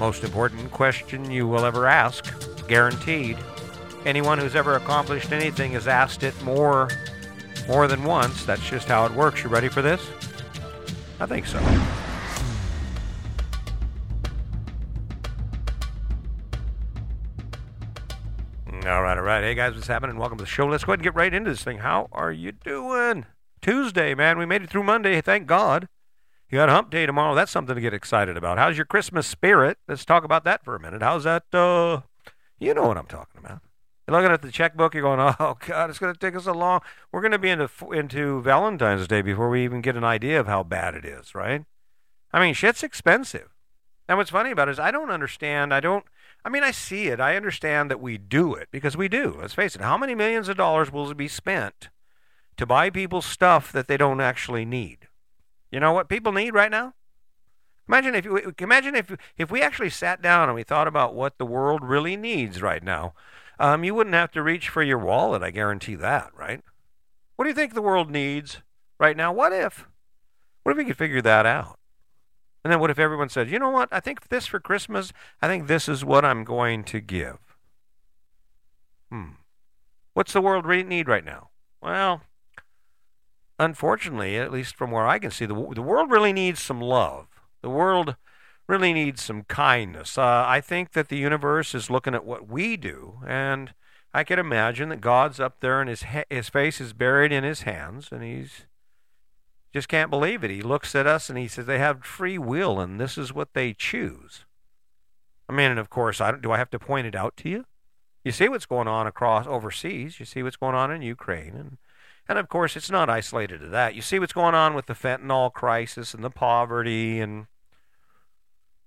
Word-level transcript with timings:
Most 0.00 0.24
important 0.24 0.70
question 0.70 1.30
you 1.30 1.46
will 1.46 1.66
ever 1.66 1.86
ask, 1.86 2.34
guaranteed. 2.66 3.36
Anyone 4.06 4.38
who's 4.38 4.56
ever 4.56 4.76
accomplished 4.76 5.30
anything 5.30 5.72
has 5.72 5.86
asked 5.86 6.22
it 6.22 6.34
more 6.42 6.88
more 7.68 7.86
than 7.86 8.02
once. 8.02 8.46
That's 8.46 8.66
just 8.66 8.88
how 8.88 9.04
it 9.04 9.12
works. 9.12 9.44
You 9.44 9.50
ready 9.50 9.68
for 9.68 9.82
this? 9.82 10.00
I 11.20 11.26
think 11.26 11.46
so. 11.46 11.58
All 18.88 19.02
right, 19.02 19.18
all 19.18 19.22
right. 19.22 19.44
Hey 19.44 19.54
guys, 19.54 19.74
what's 19.74 19.86
happening? 19.86 20.16
Welcome 20.16 20.38
to 20.38 20.44
the 20.44 20.48
show. 20.48 20.66
Let's 20.66 20.82
go 20.82 20.92
ahead 20.92 21.00
and 21.00 21.04
get 21.04 21.14
right 21.14 21.32
into 21.32 21.50
this 21.50 21.62
thing. 21.62 21.78
How 21.78 22.08
are 22.10 22.32
you 22.32 22.52
doing? 22.52 23.26
Tuesday, 23.60 24.14
man. 24.14 24.38
We 24.38 24.46
made 24.46 24.62
it 24.62 24.70
through 24.70 24.84
Monday. 24.84 25.20
Thank 25.20 25.46
God. 25.46 25.88
You 26.50 26.58
got 26.58 26.68
hump 26.68 26.90
day 26.90 27.06
tomorrow. 27.06 27.36
That's 27.36 27.52
something 27.52 27.76
to 27.76 27.80
get 27.80 27.94
excited 27.94 28.36
about. 28.36 28.58
How's 28.58 28.76
your 28.76 28.84
Christmas 28.84 29.24
spirit? 29.26 29.78
Let's 29.86 30.04
talk 30.04 30.24
about 30.24 30.42
that 30.44 30.64
for 30.64 30.74
a 30.74 30.80
minute. 30.80 31.00
How's 31.00 31.22
that? 31.22 31.44
Uh, 31.52 32.00
you 32.58 32.74
know 32.74 32.88
what 32.88 32.98
I'm 32.98 33.06
talking 33.06 33.38
about. 33.38 33.60
You're 34.06 34.16
looking 34.16 34.32
at 34.32 34.42
the 34.42 34.50
checkbook. 34.50 34.92
You're 34.92 35.04
going, 35.04 35.20
oh 35.38 35.56
God, 35.64 35.90
it's 35.90 36.00
going 36.00 36.12
to 36.12 36.18
take 36.18 36.34
us 36.34 36.46
a 36.46 36.52
long. 36.52 36.80
We're 37.12 37.20
going 37.20 37.30
to 37.30 37.38
be 37.38 37.50
into 37.50 37.70
into 37.92 38.42
Valentine's 38.42 39.06
Day 39.06 39.22
before 39.22 39.48
we 39.48 39.62
even 39.62 39.80
get 39.80 39.96
an 39.96 40.02
idea 40.02 40.40
of 40.40 40.48
how 40.48 40.64
bad 40.64 40.96
it 40.96 41.04
is, 41.04 41.36
right? 41.36 41.64
I 42.32 42.40
mean, 42.40 42.54
shit's 42.54 42.82
expensive. 42.82 43.50
And 44.08 44.18
what's 44.18 44.30
funny 44.30 44.50
about 44.50 44.66
it 44.66 44.72
is 44.72 44.80
I 44.80 44.90
don't 44.90 45.10
understand. 45.10 45.72
I 45.72 45.78
don't. 45.78 46.04
I 46.44 46.48
mean, 46.48 46.64
I 46.64 46.72
see 46.72 47.06
it. 47.06 47.20
I 47.20 47.36
understand 47.36 47.92
that 47.92 48.00
we 48.00 48.18
do 48.18 48.54
it 48.54 48.68
because 48.72 48.96
we 48.96 49.06
do. 49.06 49.36
Let's 49.40 49.54
face 49.54 49.76
it. 49.76 49.82
How 49.82 49.96
many 49.96 50.16
millions 50.16 50.48
of 50.48 50.56
dollars 50.56 50.90
will 50.90 51.14
be 51.14 51.28
spent 51.28 51.90
to 52.56 52.66
buy 52.66 52.90
people 52.90 53.22
stuff 53.22 53.70
that 53.70 53.86
they 53.86 53.96
don't 53.96 54.20
actually 54.20 54.64
need? 54.64 55.06
You 55.70 55.80
know 55.80 55.92
what 55.92 56.08
people 56.08 56.32
need 56.32 56.54
right 56.54 56.70
now? 56.70 56.94
Imagine 57.88 58.14
if 58.14 58.24
you 58.24 58.54
imagine 58.58 58.94
if 58.94 59.16
if 59.36 59.50
we 59.50 59.62
actually 59.62 59.90
sat 59.90 60.22
down 60.22 60.48
and 60.48 60.54
we 60.54 60.62
thought 60.62 60.86
about 60.86 61.14
what 61.14 61.38
the 61.38 61.46
world 61.46 61.82
really 61.82 62.16
needs 62.16 62.62
right 62.62 62.82
now. 62.82 63.14
Um, 63.58 63.84
you 63.84 63.94
wouldn't 63.94 64.14
have 64.14 64.30
to 64.32 64.42
reach 64.42 64.68
for 64.68 64.82
your 64.82 64.98
wallet. 64.98 65.42
I 65.42 65.50
guarantee 65.50 65.94
that, 65.96 66.30
right? 66.34 66.62
What 67.36 67.44
do 67.44 67.48
you 67.48 67.54
think 67.54 67.74
the 67.74 67.82
world 67.82 68.10
needs 68.10 68.58
right 68.98 69.16
now? 69.16 69.32
What 69.32 69.52
if? 69.52 69.86
What 70.62 70.72
if 70.72 70.78
we 70.78 70.84
could 70.84 70.96
figure 70.96 71.22
that 71.22 71.46
out? 71.46 71.78
And 72.64 72.72
then 72.72 72.80
what 72.80 72.90
if 72.90 72.98
everyone 72.98 73.28
said, 73.28 73.50
you 73.50 73.58
know 73.58 73.70
what? 73.70 73.88
I 73.90 74.00
think 74.00 74.28
this 74.28 74.46
for 74.46 74.60
Christmas, 74.60 75.12
I 75.40 75.48
think 75.48 75.66
this 75.66 75.88
is 75.88 76.04
what 76.04 76.24
I'm 76.24 76.44
going 76.44 76.84
to 76.84 77.00
give. 77.00 77.38
Hmm. 79.10 79.30
What's 80.14 80.32
the 80.32 80.42
world 80.42 80.66
really 80.66 80.82
need 80.82 81.08
right 81.08 81.24
now? 81.24 81.50
Well, 81.80 82.22
unfortunately, 83.60 84.38
at 84.38 84.50
least 84.50 84.74
from 84.74 84.90
where 84.90 85.06
I 85.06 85.18
can 85.18 85.30
see, 85.30 85.46
the, 85.46 85.54
the 85.74 85.82
world 85.82 86.10
really 86.10 86.32
needs 86.32 86.60
some 86.60 86.80
love. 86.80 87.26
The 87.62 87.70
world 87.70 88.16
really 88.66 88.92
needs 88.92 89.22
some 89.22 89.44
kindness. 89.44 90.16
Uh, 90.16 90.44
I 90.46 90.60
think 90.60 90.92
that 90.92 91.08
the 91.08 91.18
universe 91.18 91.74
is 91.74 91.90
looking 91.90 92.14
at 92.14 92.24
what 92.24 92.48
we 92.48 92.76
do, 92.76 93.18
and 93.26 93.74
I 94.14 94.24
can 94.24 94.38
imagine 94.38 94.88
that 94.88 95.02
God's 95.02 95.38
up 95.38 95.60
there 95.60 95.80
and 95.80 95.90
his, 95.90 96.04
his 96.30 96.48
face 96.48 96.80
is 96.80 96.94
buried 96.94 97.32
in 97.32 97.44
his 97.44 97.62
hands, 97.62 98.08
and 98.10 98.24
he's 98.24 98.66
just 99.72 99.88
can't 99.88 100.10
believe 100.10 100.42
it. 100.42 100.50
He 100.50 100.62
looks 100.62 100.94
at 100.94 101.06
us 101.06 101.30
and 101.30 101.38
he 101.38 101.46
says 101.46 101.66
they 101.66 101.78
have 101.78 102.04
free 102.04 102.38
will 102.38 102.80
and 102.80 102.98
this 102.98 103.16
is 103.16 103.32
what 103.32 103.54
they 103.54 103.72
choose. 103.72 104.44
I 105.48 105.52
mean, 105.52 105.70
and 105.70 105.78
of 105.78 105.90
course, 105.90 106.20
I 106.20 106.32
do 106.32 106.50
I 106.50 106.58
have 106.58 106.70
to 106.70 106.78
point 106.80 107.06
it 107.06 107.14
out 107.14 107.36
to 107.38 107.48
you? 107.48 107.66
You 108.24 108.32
see 108.32 108.48
what's 108.48 108.66
going 108.66 108.88
on 108.88 109.06
across 109.06 109.46
overseas. 109.46 110.18
You 110.18 110.26
see 110.26 110.42
what's 110.42 110.56
going 110.56 110.74
on 110.74 110.90
in 110.90 111.02
Ukraine, 111.02 111.54
and 111.54 111.78
and 112.30 112.38
of 112.38 112.48
course, 112.48 112.76
it's 112.76 112.92
not 112.92 113.10
isolated 113.10 113.58
to 113.58 113.66
that. 113.70 113.96
You 113.96 114.02
see 114.02 114.20
what's 114.20 114.32
going 114.32 114.54
on 114.54 114.74
with 114.74 114.86
the 114.86 114.94
fentanyl 114.94 115.52
crisis 115.52 116.14
and 116.14 116.22
the 116.22 116.30
poverty, 116.30 117.18
and 117.18 117.48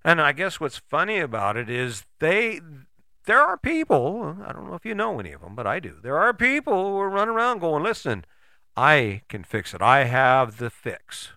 and 0.05 0.21
I 0.21 0.31
guess 0.31 0.61
what's 0.61 0.77
funny 0.77 1.19
about 1.19 1.57
it 1.57 1.69
is 1.69 2.05
they 2.19 2.61
there 3.25 3.41
are 3.41 3.57
people. 3.57 4.37
I 4.47 4.53
don't 4.53 4.69
know 4.69 4.75
if 4.75 4.85
you 4.85 4.95
know 4.95 5.19
any 5.19 5.33
of 5.33 5.41
them, 5.41 5.55
but 5.55 5.67
I 5.67 5.81
do. 5.81 5.97
There 6.01 6.17
are 6.17 6.33
people 6.33 6.91
who 6.91 6.97
are 6.99 7.09
running 7.09 7.35
around 7.35 7.59
going, 7.59 7.83
"Listen, 7.83 8.23
I 8.77 9.23
can 9.27 9.43
fix 9.43 9.73
it. 9.73 9.81
I 9.81 10.05
have 10.05 10.55
the 10.55 10.69
fix. 10.69 11.33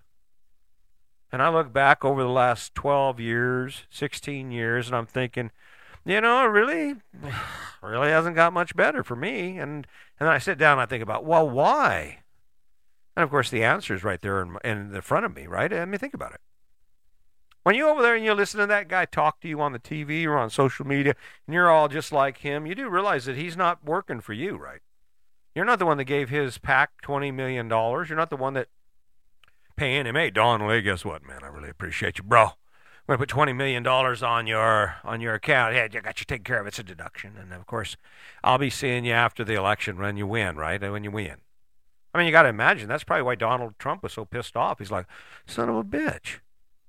And 1.29 1.41
I 1.41 1.49
look 1.49 1.73
back 1.73 2.05
over 2.05 2.23
the 2.23 2.29
last 2.29 2.73
12 2.73 3.19
years, 3.19 3.83
16 3.89 4.49
years, 4.49 4.87
and 4.87 4.95
I'm 4.95 5.05
thinking, 5.05 5.51
you 6.05 6.21
know, 6.21 6.45
it 6.45 6.47
really, 6.47 6.95
really 7.83 8.07
hasn't 8.07 8.37
got 8.37 8.53
much 8.53 8.77
better 8.77 9.03
for 9.03 9.17
me. 9.17 9.57
And 9.57 9.85
and 10.19 10.27
then 10.27 10.33
I 10.33 10.39
sit 10.39 10.57
down 10.57 10.73
and 10.73 10.81
I 10.81 10.85
think 10.85 11.03
about, 11.03 11.25
well, 11.25 11.49
why? 11.49 12.19
And 13.15 13.23
of 13.23 13.29
course, 13.29 13.49
the 13.49 13.63
answer 13.63 13.93
is 13.93 14.03
right 14.03 14.21
there 14.21 14.41
in, 14.41 14.57
in 14.63 14.91
the 14.91 15.01
front 15.01 15.25
of 15.25 15.35
me, 15.35 15.47
right? 15.47 15.71
I 15.73 15.85
mean, 15.85 15.99
think 15.99 16.13
about 16.13 16.33
it. 16.33 16.41
When 17.63 17.75
you 17.75 17.89
over 17.89 18.01
there 18.01 18.15
and 18.15 18.23
you 18.23 18.33
listen 18.33 18.59
to 18.61 18.67
that 18.67 18.87
guy 18.87 19.05
talk 19.05 19.41
to 19.41 19.47
you 19.47 19.59
on 19.59 19.73
the 19.73 19.79
TV 19.79 20.25
or 20.25 20.37
on 20.37 20.49
social 20.49 20.87
media, 20.87 21.15
and 21.45 21.53
you're 21.53 21.69
all 21.69 21.89
just 21.89 22.11
like 22.11 22.37
him, 22.37 22.65
you 22.65 22.75
do 22.75 22.89
realize 22.89 23.25
that 23.25 23.35
he's 23.35 23.57
not 23.57 23.83
working 23.83 24.21
for 24.21 24.33
you, 24.33 24.55
right? 24.55 24.79
You're 25.53 25.65
not 25.65 25.79
the 25.79 25.85
one 25.85 25.97
that 25.97 26.05
gave 26.05 26.29
his 26.29 26.57
PAC 26.57 27.01
$20 27.01 27.33
million. 27.33 27.67
You're 27.67 28.15
not 28.15 28.29
the 28.29 28.37
one 28.37 28.53
that 28.53 28.67
paying 29.75 30.05
him. 30.05 30.15
Hey, 30.15 30.29
Donnelly, 30.29 30.81
guess 30.81 31.03
what, 31.03 31.25
man? 31.25 31.39
I 31.43 31.47
really 31.47 31.69
appreciate 31.69 32.19
you, 32.19 32.23
bro. 32.23 32.51
I'm 33.07 33.15
going 33.15 33.25
to 33.25 33.33
put 33.33 33.47
$20 33.47 33.55
million 33.55 33.87
on 33.87 34.47
your 34.47 34.95
on 35.03 35.21
your 35.21 35.33
account. 35.33 35.75
Yeah, 35.75 35.83
I 35.83 35.87
got 35.87 36.19
you 36.19 36.25
taken 36.25 36.43
care 36.43 36.59
of. 36.59 36.67
It's 36.67 36.79
a 36.79 36.83
deduction. 36.83 37.35
And, 37.39 37.53
of 37.53 37.65
course, 37.65 37.95
I'll 38.43 38.57
be 38.57 38.69
seeing 38.69 39.05
you 39.05 39.13
after 39.13 39.45
the 39.45 39.53
election 39.53 39.97
when 39.97 40.17
you 40.17 40.27
win, 40.27 40.57
right? 40.57 40.81
When 40.81 41.03
you 41.03 41.11
win. 41.11 41.37
I 42.13 42.17
mean, 42.17 42.27
you 42.27 42.31
got 42.31 42.43
to 42.43 42.49
imagine. 42.49 42.89
That's 42.89 43.03
probably 43.03 43.23
why 43.23 43.35
Donald 43.35 43.79
Trump 43.79 44.03
was 44.03 44.13
so 44.13 44.25
pissed 44.25 44.57
off. 44.57 44.79
He's 44.79 44.91
like, 44.91 45.05
son 45.45 45.69
of 45.69 45.75
a 45.75 45.83
bitch. 45.83 46.39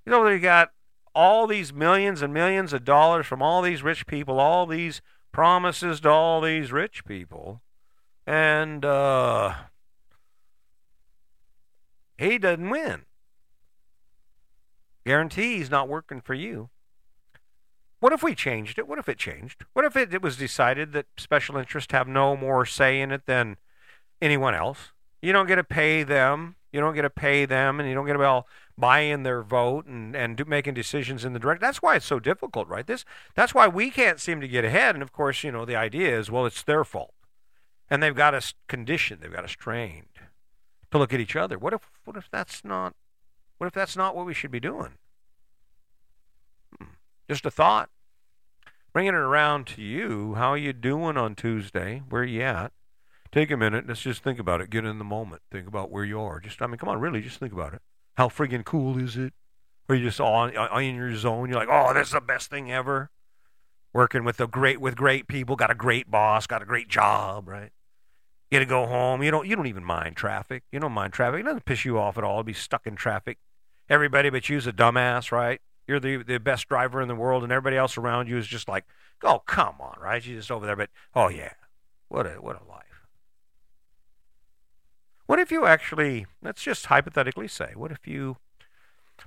You 0.04 0.12
know, 0.12 0.26
you 0.26 0.40
got 0.40 0.72
all 1.14 1.46
these 1.46 1.72
millions 1.72 2.22
and 2.22 2.34
millions 2.34 2.72
of 2.72 2.84
dollars 2.84 3.26
from 3.26 3.42
all 3.42 3.62
these 3.62 3.82
rich 3.82 4.06
people, 4.06 4.40
all 4.40 4.66
these 4.66 5.00
promises 5.30 6.00
to 6.00 6.08
all 6.08 6.40
these 6.40 6.72
rich 6.72 7.04
people 7.04 7.60
and 8.28 8.84
uh, 8.84 9.54
he 12.18 12.36
doesn't 12.36 12.68
win. 12.68 13.06
Guarantee 15.08 15.56
he's 15.56 15.70
not 15.70 15.88
working 15.88 16.20
for 16.20 16.34
you. 16.34 16.68
What 18.00 18.12
if 18.12 18.22
we 18.22 18.34
changed 18.34 18.78
it? 18.78 18.86
What 18.86 18.98
if 18.98 19.08
it 19.08 19.16
changed? 19.16 19.64
What 19.72 19.86
if 19.86 19.96
it, 19.96 20.12
it 20.12 20.20
was 20.20 20.36
decided 20.36 20.92
that 20.92 21.06
special 21.16 21.56
interests 21.56 21.92
have 21.92 22.06
no 22.06 22.36
more 22.36 22.66
say 22.66 23.00
in 23.00 23.10
it 23.10 23.24
than 23.24 23.56
anyone 24.20 24.54
else? 24.54 24.92
You 25.22 25.32
don't 25.32 25.46
get 25.46 25.56
to 25.56 25.64
pay 25.64 26.02
them. 26.02 26.56
You 26.72 26.80
don't 26.80 26.94
get 26.94 27.02
to 27.02 27.10
pay 27.10 27.46
them, 27.46 27.80
and 27.80 27.88
you 27.88 27.94
don't 27.94 28.04
get 28.04 28.12
to 28.18 28.22
all 28.22 28.46
buy 28.76 28.98
in 29.00 29.22
their 29.22 29.40
vote 29.40 29.86
and 29.86 30.14
and 30.14 30.36
do, 30.36 30.44
making 30.44 30.74
decisions 30.74 31.24
in 31.24 31.32
the 31.32 31.38
direct. 31.38 31.62
That's 31.62 31.80
why 31.80 31.96
it's 31.96 32.04
so 32.04 32.20
difficult, 32.20 32.68
right? 32.68 32.86
This 32.86 33.06
that's 33.34 33.54
why 33.54 33.66
we 33.66 33.90
can't 33.90 34.20
seem 34.20 34.42
to 34.42 34.46
get 34.46 34.66
ahead. 34.66 34.94
And 34.94 35.02
of 35.02 35.10
course, 35.10 35.42
you 35.42 35.50
know, 35.50 35.64
the 35.64 35.74
idea 35.74 36.18
is, 36.18 36.30
well, 36.30 36.44
it's 36.44 36.62
their 36.62 36.84
fault 36.84 37.14
and 37.88 38.02
they've 38.02 38.14
got 38.14 38.34
us 38.34 38.52
conditioned, 38.66 39.22
they've 39.22 39.32
got 39.32 39.44
us 39.44 39.52
trained 39.52 40.20
to 40.90 40.98
look 40.98 41.14
at 41.14 41.20
each 41.20 41.34
other. 41.34 41.56
What 41.58 41.72
if 41.72 41.88
what 42.04 42.18
if 42.18 42.28
that's 42.30 42.62
not 42.62 42.92
what 43.58 43.66
if 43.66 43.74
that's 43.74 43.96
not 43.96 44.16
what 44.16 44.26
we 44.26 44.34
should 44.34 44.50
be 44.50 44.60
doing? 44.60 44.94
Hmm. 46.78 46.94
Just 47.28 47.46
a 47.46 47.50
thought. 47.50 47.90
Bringing 48.92 49.14
it 49.14 49.16
around 49.16 49.66
to 49.68 49.82
you. 49.82 50.34
How 50.34 50.50
are 50.50 50.56
you 50.56 50.72
doing 50.72 51.16
on 51.16 51.34
Tuesday? 51.34 52.02
Where 52.08 52.22
are 52.22 52.24
you 52.24 52.42
at? 52.42 52.72
Take 53.30 53.50
a 53.50 53.56
minute. 53.56 53.86
Let's 53.86 54.00
just 54.00 54.22
think 54.22 54.38
about 54.38 54.60
it. 54.60 54.70
Get 54.70 54.84
in 54.84 54.98
the 54.98 55.04
moment. 55.04 55.42
Think 55.52 55.68
about 55.68 55.90
where 55.90 56.04
you 56.04 56.20
are. 56.20 56.40
Just 56.40 56.62
I 56.62 56.66
mean, 56.66 56.78
come 56.78 56.88
on, 56.88 56.98
really, 56.98 57.20
just 57.20 57.38
think 57.38 57.52
about 57.52 57.74
it. 57.74 57.82
How 58.16 58.28
friggin' 58.28 58.64
cool 58.64 58.98
is 58.98 59.16
it? 59.16 59.34
Are 59.88 59.94
you 59.94 60.04
just 60.04 60.20
all 60.20 60.46
in 60.46 60.94
your 60.96 61.14
zone? 61.14 61.48
You're 61.48 61.58
like, 61.58 61.68
oh, 61.70 61.94
this 61.94 62.08
is 62.08 62.12
the 62.12 62.20
best 62.20 62.50
thing 62.50 62.72
ever. 62.72 63.10
Working 63.92 64.24
with 64.24 64.36
the 64.36 64.46
great 64.46 64.80
with 64.80 64.96
great 64.96 65.28
people, 65.28 65.56
got 65.56 65.70
a 65.70 65.74
great 65.74 66.10
boss, 66.10 66.46
got 66.46 66.62
a 66.62 66.66
great 66.66 66.88
job, 66.88 67.48
right? 67.48 67.70
You 68.50 68.58
got 68.58 68.64
to 68.64 68.66
go 68.66 68.86
home. 68.86 69.22
You 69.22 69.30
don't. 69.30 69.46
You 69.46 69.56
don't 69.56 69.66
even 69.66 69.84
mind 69.84 70.16
traffic. 70.16 70.62
You 70.72 70.80
don't 70.80 70.92
mind 70.92 71.12
traffic. 71.12 71.40
It 71.40 71.44
doesn't 71.44 71.64
piss 71.64 71.84
you 71.84 71.98
off 71.98 72.18
at 72.18 72.24
all 72.24 72.38
to 72.38 72.44
be 72.44 72.52
stuck 72.52 72.86
in 72.86 72.96
traffic. 72.96 73.38
Everybody 73.88 74.30
but 74.30 74.48
you's 74.48 74.66
a 74.66 74.72
dumbass, 74.72 75.32
right? 75.32 75.60
You're 75.86 76.00
the 76.00 76.22
the 76.22 76.38
best 76.38 76.68
driver 76.68 77.00
in 77.00 77.08
the 77.08 77.14
world, 77.14 77.42
and 77.42 77.52
everybody 77.52 77.76
else 77.76 77.96
around 77.96 78.28
you 78.28 78.36
is 78.36 78.46
just 78.46 78.68
like, 78.68 78.84
oh 79.22 79.40
come 79.46 79.76
on, 79.80 79.96
right? 80.00 80.24
You're 80.24 80.38
just 80.38 80.50
over 80.50 80.66
there, 80.66 80.76
but 80.76 80.90
oh 81.14 81.28
yeah, 81.28 81.54
what 82.08 82.26
a 82.26 82.34
what 82.34 82.60
a 82.60 82.64
life. 82.68 82.84
What 85.26 85.38
if 85.38 85.50
you 85.50 85.66
actually? 85.66 86.26
Let's 86.42 86.62
just 86.62 86.86
hypothetically 86.86 87.48
say, 87.48 87.72
what 87.74 87.90
if 87.90 88.06
you 88.06 88.36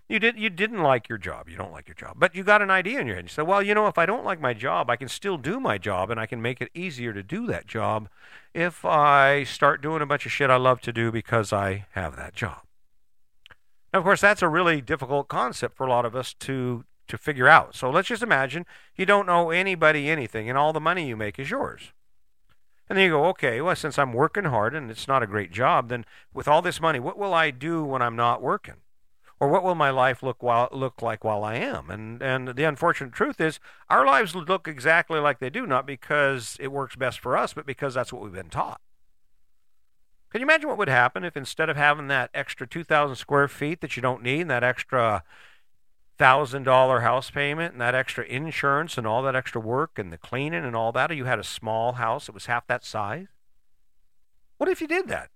you 0.07 0.19
did 0.19 0.37
you 0.37 0.49
didn't 0.49 0.81
like 0.81 1.09
your 1.09 1.17
job. 1.17 1.49
You 1.49 1.57
don't 1.57 1.71
like 1.71 1.87
your 1.87 1.95
job, 1.95 2.15
but 2.17 2.35
you 2.35 2.43
got 2.43 2.61
an 2.61 2.69
idea 2.69 2.99
in 2.99 3.07
your 3.07 3.15
head. 3.15 3.25
You 3.25 3.29
said, 3.29 3.47
"Well, 3.47 3.61
you 3.61 3.73
know, 3.73 3.87
if 3.87 3.97
I 3.97 4.05
don't 4.05 4.25
like 4.25 4.39
my 4.39 4.53
job, 4.53 4.89
I 4.89 4.95
can 4.95 5.07
still 5.07 5.37
do 5.37 5.59
my 5.59 5.77
job, 5.77 6.09
and 6.09 6.19
I 6.19 6.25
can 6.25 6.41
make 6.41 6.61
it 6.61 6.69
easier 6.73 7.13
to 7.13 7.23
do 7.23 7.47
that 7.47 7.67
job 7.67 8.09
if 8.53 8.85
I 8.85 9.43
start 9.43 9.81
doing 9.81 10.01
a 10.01 10.05
bunch 10.05 10.25
of 10.25 10.31
shit 10.31 10.49
I 10.49 10.57
love 10.57 10.81
to 10.81 10.93
do 10.93 11.11
because 11.11 11.51
I 11.51 11.85
have 11.91 12.15
that 12.15 12.33
job." 12.33 12.61
Now, 13.93 13.99
of 13.99 14.05
course, 14.05 14.21
that's 14.21 14.41
a 14.41 14.49
really 14.49 14.81
difficult 14.81 15.27
concept 15.27 15.75
for 15.75 15.85
a 15.85 15.89
lot 15.89 16.05
of 16.05 16.15
us 16.15 16.33
to 16.35 16.85
to 17.07 17.17
figure 17.17 17.47
out. 17.47 17.75
So 17.75 17.89
let's 17.89 18.07
just 18.07 18.23
imagine 18.23 18.65
you 18.95 19.05
don't 19.05 19.25
know 19.25 19.49
anybody 19.49 20.09
anything, 20.09 20.47
and 20.47 20.57
all 20.57 20.71
the 20.71 20.79
money 20.79 21.07
you 21.07 21.17
make 21.17 21.37
is 21.39 21.49
yours. 21.49 21.91
And 22.87 22.97
then 22.97 23.05
you 23.05 23.11
go, 23.11 23.25
okay, 23.25 23.59
well, 23.61 23.75
since 23.75 23.97
I'm 23.97 24.13
working 24.13 24.45
hard 24.45 24.75
and 24.75 24.91
it's 24.91 25.07
not 25.07 25.23
a 25.23 25.27
great 25.27 25.51
job, 25.51 25.89
then 25.89 26.05
with 26.33 26.47
all 26.47 26.61
this 26.61 26.81
money, 26.81 26.99
what 26.99 27.17
will 27.17 27.33
I 27.33 27.49
do 27.51 27.83
when 27.83 28.01
I'm 28.01 28.15
not 28.15 28.41
working? 28.41 28.75
or 29.41 29.47
what 29.47 29.63
will 29.63 29.73
my 29.73 29.89
life 29.89 30.21
look 30.21 30.43
while 30.43 30.69
look 30.71 31.01
like 31.01 31.23
while 31.23 31.43
I 31.43 31.55
am? 31.55 31.89
And 31.89 32.21
and 32.21 32.49
the 32.49 32.63
unfortunate 32.63 33.11
truth 33.11 33.41
is 33.41 33.59
our 33.89 34.05
lives 34.05 34.35
look 34.35 34.67
exactly 34.67 35.19
like 35.19 35.39
they 35.39 35.49
do, 35.49 35.65
not 35.65 35.87
because 35.87 36.55
it 36.59 36.71
works 36.71 36.95
best 36.95 37.19
for 37.19 37.35
us, 37.35 37.53
but 37.53 37.65
because 37.65 37.95
that's 37.95 38.13
what 38.13 38.21
we've 38.21 38.31
been 38.31 38.51
taught. 38.51 38.79
Can 40.31 40.39
you 40.39 40.45
imagine 40.45 40.69
what 40.69 40.77
would 40.77 40.87
happen 40.87 41.25
if 41.25 41.35
instead 41.35 41.69
of 41.69 41.75
having 41.75 42.07
that 42.07 42.31
extra 42.33 42.65
2,000 42.65 43.17
square 43.17 43.49
feet 43.49 43.81
that 43.81 43.97
you 43.97 44.01
don't 44.01 44.23
need, 44.23 44.41
and 44.41 44.49
that 44.49 44.63
extra 44.63 45.23
thousand 46.17 46.63
dollar 46.63 47.01
house 47.01 47.29
payment, 47.29 47.73
and 47.73 47.81
that 47.81 47.95
extra 47.95 48.23
insurance, 48.23 48.97
and 48.97 49.05
all 49.05 49.21
that 49.23 49.35
extra 49.35 49.59
work, 49.59 49.99
and 49.99 50.11
the 50.11 50.17
cleaning, 50.17 50.63
and 50.63 50.75
all 50.75 50.93
that, 50.93 51.13
you 51.13 51.25
had 51.25 51.39
a 51.39 51.43
small 51.43 51.93
house 51.93 52.27
that 52.27 52.31
was 52.31 52.45
half 52.45 52.65
that 52.67 52.85
size? 52.85 53.27
What 54.57 54.69
if 54.69 54.79
you 54.79 54.87
did 54.87 55.09
that? 55.09 55.31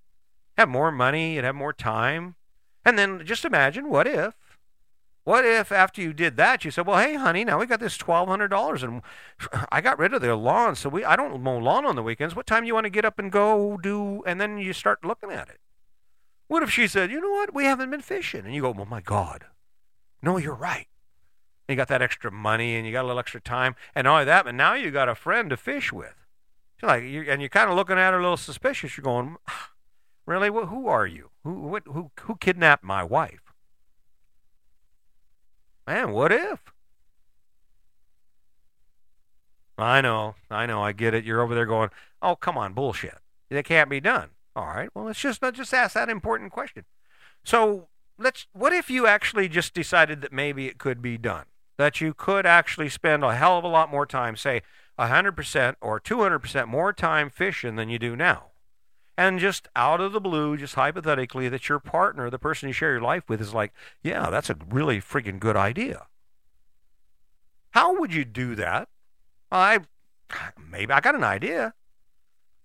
Have 0.58 0.70
more 0.70 0.92
money, 0.92 1.36
you'd 1.36 1.44
have 1.44 1.56
more 1.56 1.74
time, 1.74 2.36
and 2.86 2.98
then 2.98 3.26
just 3.26 3.44
imagine 3.44 3.90
what 3.90 4.08
if 4.08 4.34
what 5.26 5.44
if 5.44 5.72
after 5.72 6.02
you 6.02 6.14
did 6.14 6.38
that 6.38 6.64
you 6.64 6.72
said, 6.72 6.86
"Well, 6.86 7.00
hey, 7.00 7.16
honey, 7.16 7.44
now 7.44 7.60
we 7.60 7.66
got 7.66 7.80
this 7.80 7.98
twelve 7.98 8.30
hundred 8.30 8.50
dollars, 8.50 8.84
and 8.84 9.02
I 9.72 9.82
got 9.82 10.00
rid 10.00 10.14
of 10.14 10.22
the 10.22 10.36
lawn, 10.36 10.76
so 10.76 10.88
we 10.88 11.04
I 11.04 11.16
don't 11.16 11.42
mow 11.42 11.58
lawn 11.58 11.86
on 11.86 11.96
the 11.96 12.04
weekends. 12.04 12.36
What 12.36 12.46
time 12.46 12.62
do 12.62 12.68
you 12.68 12.76
want 12.76 12.86
to 12.86 12.92
get 12.92 13.06
up 13.06 13.18
and 13.20 13.32
go 13.32 13.78
do?" 13.78 14.24
And 14.26 14.40
then 14.40 14.60
you 14.60 14.72
start 14.72 15.04
looking 15.04 15.32
at 15.32 15.50
it. 15.50 15.60
What 16.48 16.62
if 16.62 16.70
she 16.70 16.88
said, 16.88 17.12
"You 17.12 17.20
know 17.20 17.32
what? 17.32 17.56
We 17.56 17.66
haven't 17.66 17.90
been 17.90 18.02
fishing," 18.02 18.46
and 18.46 18.54
you 18.54 18.62
go, 18.62 18.76
"Oh 18.78 18.86
my 18.86 19.02
God, 19.02 19.46
no, 20.22 20.38
you're 20.38 20.54
right." 20.54 20.88
And 21.68 21.74
you 21.74 21.76
got 21.76 21.88
that 21.88 22.04
extra 22.04 22.32
money, 22.32 22.76
and 22.76 22.86
you 22.86 22.92
got 22.92 23.06
a 23.06 23.08
little 23.08 23.20
extra 23.20 23.42
time, 23.42 23.76
and 23.96 24.08
all 24.08 24.24
that, 24.24 24.46
but 24.46 24.54
now 24.54 24.76
you 24.76 24.92
got 24.92 25.10
a 25.10 25.16
friend 25.16 25.50
to 25.50 25.58
fish 25.58 25.92
with. 25.92 26.14
You're 26.80 26.92
like, 26.92 27.04
you 27.04 27.26
and 27.28 27.42
you're 27.42 27.50
kind 27.50 27.70
of 27.70 27.76
looking 27.76 27.98
at 27.98 28.12
her 28.12 28.20
a 28.20 28.22
little 28.22 28.38
suspicious. 28.38 28.96
You're 28.96 29.04
going, 29.04 29.38
ah, 29.48 29.72
"Really? 30.28 30.52
Well, 30.52 30.68
who 30.68 30.88
are 30.88 31.08
you? 31.08 31.32
Who 31.44 31.54
what, 31.62 31.84
who 31.88 32.12
who 32.22 32.36
kidnapped 32.36 32.84
my 32.84 33.04
wife?" 33.04 33.45
Man, 35.88 36.12
what 36.12 36.32
if? 36.32 36.60
I 39.78 40.02
know, 40.02 40.36
I 40.50 40.66
know, 40.66 40.82
I 40.82 40.94
get 40.94 41.14
it. 41.14 41.26
You're 41.26 41.42
over 41.42 41.54
there 41.54 41.66
going, 41.66 41.90
"Oh, 42.22 42.36
come 42.36 42.58
on, 42.58 42.74
bullshit. 42.74 43.18
That 43.50 43.66
can't 43.66 43.90
be 43.90 44.00
done." 44.00 44.30
All 44.56 44.68
right. 44.68 44.90
Well, 44.96 45.06
let's 45.06 45.20
just 45.20 45.42
just 45.54 45.74
ask 45.74 45.94
that 45.94 46.10
important 46.10 46.52
question. 46.52 46.86
So, 47.44 47.90
let's. 48.18 48.48
What 48.54 48.74
if 48.74 48.90
you 48.90 49.06
actually 49.06 49.50
just 49.50 49.74
decided 49.74 50.22
that 50.22 50.32
maybe 50.32 50.68
it 50.68 50.78
could 50.78 51.02
be 51.02 51.18
done? 51.18 51.46
That 51.78 52.00
you 52.00 52.14
could 52.14 52.46
actually 52.46 52.90
spend 52.90 53.24
a 53.24 53.36
hell 53.36 53.58
of 53.58 53.66
a 53.66 53.68
lot 53.68 53.92
more 53.92 54.06
time, 54.06 54.38
say, 54.38 54.62
100% 54.98 55.76
or 55.82 56.00
200% 56.00 56.68
more 56.68 56.94
time 56.94 57.30
fishing 57.30 57.76
than 57.76 57.90
you 57.90 58.00
do 58.00 58.16
now 58.16 58.52
and 59.18 59.40
just 59.40 59.68
out 59.76 60.02
of 60.02 60.12
the 60.12 60.20
blue, 60.20 60.58
just 60.58 60.76
hypothetically, 60.76 61.48
that 61.50 61.70
your 61.70 61.80
partner, 61.80 62.30
the 62.30 62.40
person 62.40 62.68
you 62.70 62.74
share 62.74 62.92
your 62.92 63.02
life 63.02 63.24
with, 63.28 63.42
is 63.42 63.54
like, 63.54 63.74
yeah, 64.04 64.30
that's 64.30 64.50
a 64.50 64.58
really 64.70 65.00
freaking 65.00 65.40
good 65.40 65.56
idea. 65.56 66.08
How 67.72 67.98
would 68.00 68.14
you 68.14 68.26
do 68.26 68.56
that? 68.56 68.90
I 69.52 69.80
maybe 70.70 70.92
I 70.92 71.00
got 71.00 71.16
an 71.16 71.24
idea. 71.24 71.74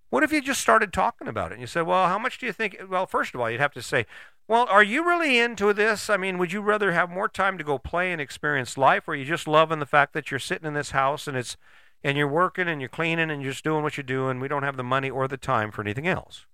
What 0.09 0.25
if 0.25 0.33
you 0.33 0.41
just 0.41 0.61
started 0.61 0.93
talking 0.93 1.29
about 1.29 1.53
it 1.53 1.55
and 1.55 1.61
you 1.61 1.67
said, 1.69 1.83
well, 1.83 2.09
how 2.09 2.19
much 2.19 2.39
do 2.39 2.47
you 2.47 2.53
think? 2.53 2.77
Well, 2.89 3.07
first 3.07 3.35
of 3.35 3.41
all, 3.41 3.49
you'd 3.51 3.61
have 3.61 3.73
to 3.75 3.83
say, 3.83 4.07
well, 4.49 4.67
are 4.69 4.83
you 4.83 5.07
really 5.07 5.39
into 5.39 5.73
this? 5.73 6.11
I 6.11 6.17
mean, 6.17 6.37
would 6.39 6.53
you 6.53 6.61
rather 6.61 6.91
have 6.91 7.09
more 7.09 7.29
time 7.29 7.57
to 7.59 7.65
go 7.65 7.79
play 7.79 8.11
and 8.11 8.21
experience 8.21 8.77
life, 8.77 9.07
or 9.07 9.13
are 9.13 9.15
you 9.15 9.25
just 9.25 9.47
loving 9.47 9.79
the 9.79 9.87
fact 9.87 10.13
that 10.15 10.31
you're 10.31 10.41
sitting 10.41 10.67
in 10.67 10.75
this 10.75 10.91
house 10.91 11.29
and 11.29 11.37
it's 11.37 11.57
and 12.03 12.17
you're 12.17 12.29
working 12.29 12.69
and 12.69 12.81
you're 12.81 12.89
cleaning 12.89 13.31
and 13.31 13.43
you're 13.43 13.53
just 13.53 13.65
doing 13.65 13.83
what 13.83 13.97
you're 13.97 14.05
doing. 14.05 14.41
We 14.41 14.49
don't 14.49 14.63
have 14.63 14.77
the 14.77 14.83
money 14.83 15.11
or 15.11 15.29
the 15.29 15.37
time 15.37 15.71
for 15.71 15.83
anything 15.83 16.07
else. 16.07 16.47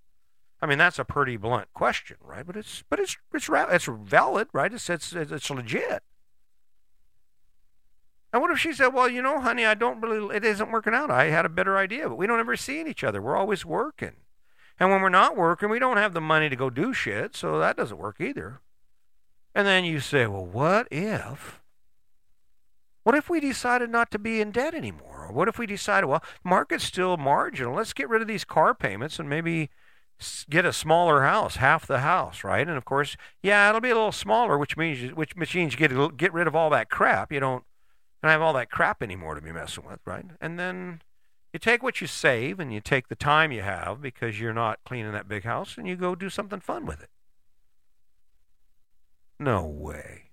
I 0.61 0.65
mean, 0.65 0.77
that's 0.77 0.99
a 0.99 1.05
pretty 1.05 1.37
blunt 1.37 1.73
question, 1.73 2.17
right? 2.21 2.45
But 2.45 2.57
it's 2.57 2.83
but 2.89 2.99
it's 2.99 3.17
it's 3.33 3.49
it's 3.49 3.85
valid, 3.85 4.47
right? 4.53 4.73
It's 4.73 4.89
it's 4.89 5.13
it's 5.13 5.49
legit. 5.49 6.03
And 8.33 8.41
what 8.41 8.51
if 8.51 8.59
she 8.59 8.73
said, 8.73 8.89
"Well, 8.89 9.07
you 9.07 9.21
know, 9.21 9.39
honey, 9.39 9.65
I 9.65 9.75
don't 9.75 10.01
really. 10.01 10.35
It 10.35 10.43
isn't 10.43 10.71
working 10.71 10.93
out. 10.93 11.11
I 11.11 11.25
had 11.25 11.45
a 11.45 11.49
better 11.49 11.77
idea, 11.77 12.09
but 12.09 12.17
we 12.17 12.27
don't 12.27 12.39
ever 12.39 12.57
see 12.57 12.81
each 12.81 13.03
other. 13.03 13.21
We're 13.21 13.37
always 13.37 13.65
working, 13.65 14.13
and 14.79 14.89
when 14.89 15.01
we're 15.01 15.09
not 15.09 15.37
working, 15.37 15.69
we 15.69 15.79
don't 15.79 15.97
have 15.97 16.13
the 16.13 16.21
money 16.21 16.49
to 16.49 16.55
go 16.55 16.69
do 16.69 16.93
shit. 16.93 17.35
So 17.35 17.59
that 17.59 17.77
doesn't 17.77 17.97
work 17.97 18.19
either." 18.19 18.61
And 19.55 19.65
then 19.65 19.85
you 19.85 19.99
say, 19.99 20.27
"Well, 20.27 20.45
what 20.45 20.87
if?" 20.91 21.61
What 23.07 23.15
if 23.15 23.29
we 23.29 23.39
decided 23.39 23.89
not 23.89 24.11
to 24.11 24.19
be 24.19 24.41
in 24.41 24.51
debt 24.51 24.73
anymore? 24.73 25.27
Or 25.29 25.31
what 25.31 25.47
if 25.47 25.57
we 25.57 25.65
decided, 25.65 26.07
well, 26.07 26.21
market's 26.43 26.83
still 26.83 27.15
marginal. 27.15 27.75
Let's 27.75 27.93
get 27.93 28.09
rid 28.09 28.21
of 28.21 28.27
these 28.27 28.43
car 28.43 28.73
payments 28.73 29.17
and 29.17 29.29
maybe 29.29 29.69
get 30.49 30.65
a 30.65 30.73
smaller 30.73 31.23
house, 31.23 31.55
half 31.55 31.87
the 31.87 31.99
house, 31.99 32.43
right? 32.43 32.67
And 32.67 32.75
of 32.75 32.83
course, 32.83 33.15
yeah, 33.41 33.69
it'll 33.69 33.79
be 33.79 33.91
a 33.91 33.95
little 33.95 34.11
smaller, 34.11 34.57
which 34.57 34.75
means 34.75 35.15
which 35.15 35.37
means 35.37 35.55
you 35.55 35.87
get 35.87 36.17
get 36.17 36.33
rid 36.33 36.47
of 36.47 36.55
all 36.57 36.69
that 36.71 36.89
crap. 36.89 37.31
You 37.31 37.39
don't 37.39 37.63
don't 38.21 38.29
have 38.29 38.41
all 38.41 38.51
that 38.51 38.71
crap 38.71 39.01
anymore 39.01 39.35
to 39.35 39.41
be 39.41 39.53
messing 39.53 39.85
with, 39.85 40.01
right? 40.05 40.25
And 40.41 40.59
then 40.59 41.01
you 41.53 41.59
take 41.59 41.81
what 41.81 42.01
you 42.01 42.07
save 42.07 42.59
and 42.59 42.73
you 42.73 42.81
take 42.81 43.07
the 43.07 43.15
time 43.15 43.53
you 43.53 43.61
have 43.61 44.01
because 44.01 44.37
you're 44.37 44.53
not 44.53 44.79
cleaning 44.83 45.13
that 45.13 45.29
big 45.29 45.45
house 45.45 45.77
and 45.77 45.87
you 45.87 45.95
go 45.95 46.13
do 46.13 46.29
something 46.29 46.59
fun 46.59 46.85
with 46.85 47.01
it. 47.01 47.09
No 49.39 49.65
way. 49.65 50.26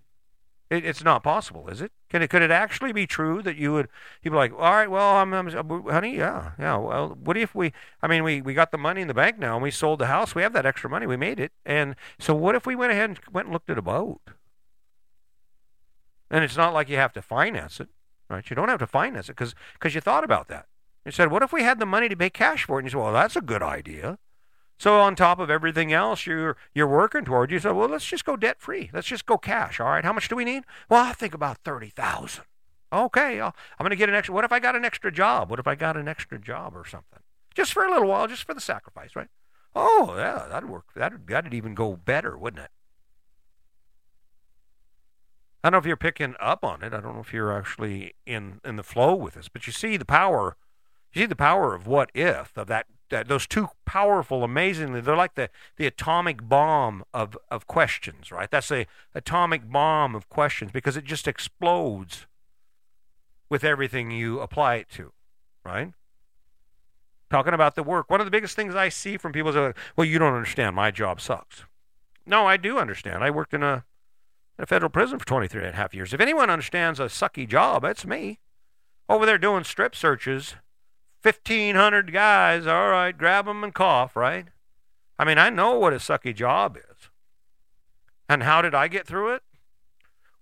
It, 0.70 0.84
it's 0.84 1.04
not 1.04 1.22
possible, 1.22 1.68
is 1.68 1.82
it? 1.82 1.92
Can 2.08 2.22
it? 2.22 2.30
Could 2.30 2.42
it 2.42 2.50
actually 2.50 2.92
be 2.92 3.06
true 3.06 3.42
that 3.42 3.56
you 3.56 3.72
would? 3.72 3.88
You'd 4.22 4.30
be 4.30 4.36
like, 4.36 4.52
all 4.52 4.72
right, 4.72 4.90
well, 4.90 5.16
I'm, 5.16 5.32
I'm, 5.32 5.50
honey, 5.84 6.16
yeah, 6.16 6.52
yeah. 6.58 6.76
Well, 6.76 7.18
what 7.22 7.36
if 7.36 7.54
we? 7.54 7.72
I 8.02 8.06
mean, 8.06 8.24
we 8.24 8.40
we 8.40 8.54
got 8.54 8.70
the 8.70 8.78
money 8.78 9.02
in 9.02 9.08
the 9.08 9.14
bank 9.14 9.38
now, 9.38 9.54
and 9.54 9.62
we 9.62 9.70
sold 9.70 9.98
the 9.98 10.06
house. 10.06 10.34
We 10.34 10.42
have 10.42 10.54
that 10.54 10.66
extra 10.66 10.88
money. 10.88 11.06
We 11.06 11.16
made 11.16 11.38
it, 11.38 11.52
and 11.66 11.96
so 12.18 12.34
what 12.34 12.54
if 12.54 12.66
we 12.66 12.74
went 12.74 12.92
ahead 12.92 13.10
and 13.10 13.18
went 13.30 13.46
and 13.48 13.52
looked 13.52 13.68
at 13.68 13.78
a 13.78 13.82
boat? 13.82 14.20
And 16.30 16.42
it's 16.42 16.56
not 16.56 16.72
like 16.72 16.88
you 16.88 16.96
have 16.96 17.12
to 17.12 17.22
finance 17.22 17.78
it, 17.78 17.88
right? 18.28 18.48
You 18.48 18.56
don't 18.56 18.68
have 18.68 18.78
to 18.78 18.86
finance 18.86 19.28
it 19.28 19.32
because 19.32 19.54
because 19.74 19.94
you 19.94 20.00
thought 20.00 20.24
about 20.24 20.48
that. 20.48 20.66
You 21.04 21.12
said, 21.12 21.30
what 21.30 21.42
if 21.42 21.52
we 21.52 21.62
had 21.62 21.78
the 21.78 21.86
money 21.86 22.08
to 22.08 22.16
pay 22.16 22.30
cash 22.30 22.64
for 22.64 22.76
it? 22.76 22.80
And 22.80 22.86
you 22.86 22.90
said, 22.92 23.02
well, 23.02 23.12
that's 23.12 23.36
a 23.36 23.42
good 23.42 23.62
idea. 23.62 24.18
So 24.78 24.98
on 25.00 25.14
top 25.14 25.38
of 25.38 25.50
everything 25.50 25.92
else 25.92 26.26
you're 26.26 26.56
you're 26.74 26.88
working 26.88 27.24
toward, 27.24 27.50
you 27.50 27.58
said, 27.58 27.72
well, 27.72 27.88
let's 27.88 28.06
just 28.06 28.24
go 28.24 28.36
debt 28.36 28.60
free. 28.60 28.90
Let's 28.92 29.06
just 29.06 29.26
go 29.26 29.38
cash. 29.38 29.80
All 29.80 29.88
right, 29.88 30.04
how 30.04 30.12
much 30.12 30.28
do 30.28 30.36
we 30.36 30.44
need? 30.44 30.64
Well, 30.88 31.04
I 31.04 31.12
think 31.12 31.34
about 31.34 31.58
thirty 31.58 31.90
thousand. 31.90 32.44
Okay, 32.92 33.40
i 33.40 33.46
am 33.46 33.52
going 33.80 33.90
to 33.90 33.96
get 33.96 34.08
an 34.08 34.14
extra. 34.14 34.34
What 34.34 34.44
if 34.44 34.52
I 34.52 34.60
got 34.60 34.76
an 34.76 34.84
extra 34.84 35.10
job? 35.10 35.50
What 35.50 35.58
if 35.58 35.66
I 35.66 35.74
got 35.74 35.96
an 35.96 36.06
extra 36.06 36.38
job 36.38 36.76
or 36.76 36.84
something? 36.84 37.20
Just 37.52 37.72
for 37.72 37.84
a 37.84 37.90
little 37.90 38.08
while, 38.08 38.28
just 38.28 38.44
for 38.44 38.54
the 38.54 38.60
sacrifice, 38.60 39.16
right? 39.16 39.28
Oh, 39.74 40.14
yeah, 40.16 40.46
that'd 40.48 40.68
work. 40.68 40.94
That'd 40.94 41.26
that'd 41.26 41.54
even 41.54 41.74
go 41.74 41.96
better, 41.96 42.38
wouldn't 42.38 42.64
it? 42.64 42.70
I 45.62 45.70
don't 45.70 45.72
know 45.72 45.78
if 45.78 45.86
you're 45.86 45.96
picking 45.96 46.34
up 46.38 46.64
on 46.64 46.82
it. 46.82 46.92
I 46.92 47.00
don't 47.00 47.14
know 47.14 47.20
if 47.20 47.32
you're 47.32 47.56
actually 47.56 48.14
in 48.26 48.60
in 48.64 48.76
the 48.76 48.82
flow 48.82 49.14
with 49.14 49.34
this, 49.34 49.48
but 49.48 49.66
you 49.66 49.72
see 49.72 49.96
the 49.96 50.04
power. 50.04 50.56
You 51.12 51.22
see 51.22 51.26
the 51.26 51.34
power 51.34 51.74
of 51.74 51.86
what 51.86 52.10
if 52.14 52.56
of 52.56 52.68
that 52.68 52.86
that 53.10 53.28
those 53.28 53.46
two 53.46 53.68
powerful, 53.84 54.44
amazingly, 54.44 55.00
they're 55.00 55.16
like 55.16 55.34
the, 55.34 55.50
the 55.76 55.86
atomic 55.86 56.48
bomb 56.48 57.04
of, 57.12 57.36
of 57.50 57.66
questions, 57.66 58.30
right? 58.30 58.50
That's 58.50 58.68
the 58.68 58.86
atomic 59.14 59.70
bomb 59.70 60.14
of 60.14 60.28
questions 60.28 60.70
because 60.72 60.96
it 60.96 61.04
just 61.04 61.28
explodes 61.28 62.26
with 63.48 63.64
everything 63.64 64.10
you 64.10 64.40
apply 64.40 64.76
it 64.76 64.88
to, 64.90 65.12
right? 65.64 65.92
Talking 67.30 67.54
about 67.54 67.74
the 67.74 67.82
work. 67.82 68.10
One 68.10 68.20
of 68.20 68.26
the 68.26 68.30
biggest 68.30 68.56
things 68.56 68.74
I 68.74 68.88
see 68.88 69.16
from 69.16 69.32
people 69.32 69.50
is, 69.50 69.56
uh, 69.56 69.72
well, 69.96 70.06
you 70.06 70.18
don't 70.18 70.34
understand. 70.34 70.76
My 70.76 70.90
job 70.90 71.20
sucks. 71.20 71.64
No, 72.26 72.46
I 72.46 72.56
do 72.56 72.78
understand. 72.78 73.22
I 73.22 73.30
worked 73.30 73.54
in 73.54 73.62
a, 73.62 73.84
in 74.58 74.64
a 74.64 74.66
federal 74.66 74.90
prison 74.90 75.18
for 75.18 75.26
23 75.26 75.60
and 75.60 75.70
a 75.70 75.76
half 75.76 75.94
years. 75.94 76.14
If 76.14 76.20
anyone 76.20 76.48
understands 76.48 77.00
a 77.00 77.04
sucky 77.04 77.48
job, 77.48 77.84
it's 77.84 78.06
me. 78.06 78.38
Over 79.08 79.26
there 79.26 79.38
doing 79.38 79.64
strip 79.64 79.94
searches 79.94 80.54
1,500 81.24 82.12
guys, 82.12 82.66
all 82.66 82.90
right, 82.90 83.16
grab 83.16 83.46
them 83.46 83.64
and 83.64 83.72
cough, 83.74 84.14
right? 84.14 84.46
I 85.18 85.24
mean, 85.24 85.38
I 85.38 85.48
know 85.48 85.78
what 85.78 85.92
a 85.92 85.96
sucky 85.96 86.34
job 86.34 86.76
is. 86.76 87.08
And 88.28 88.42
how 88.42 88.60
did 88.60 88.74
I 88.74 88.88
get 88.88 89.06
through 89.06 89.34
it? 89.34 89.42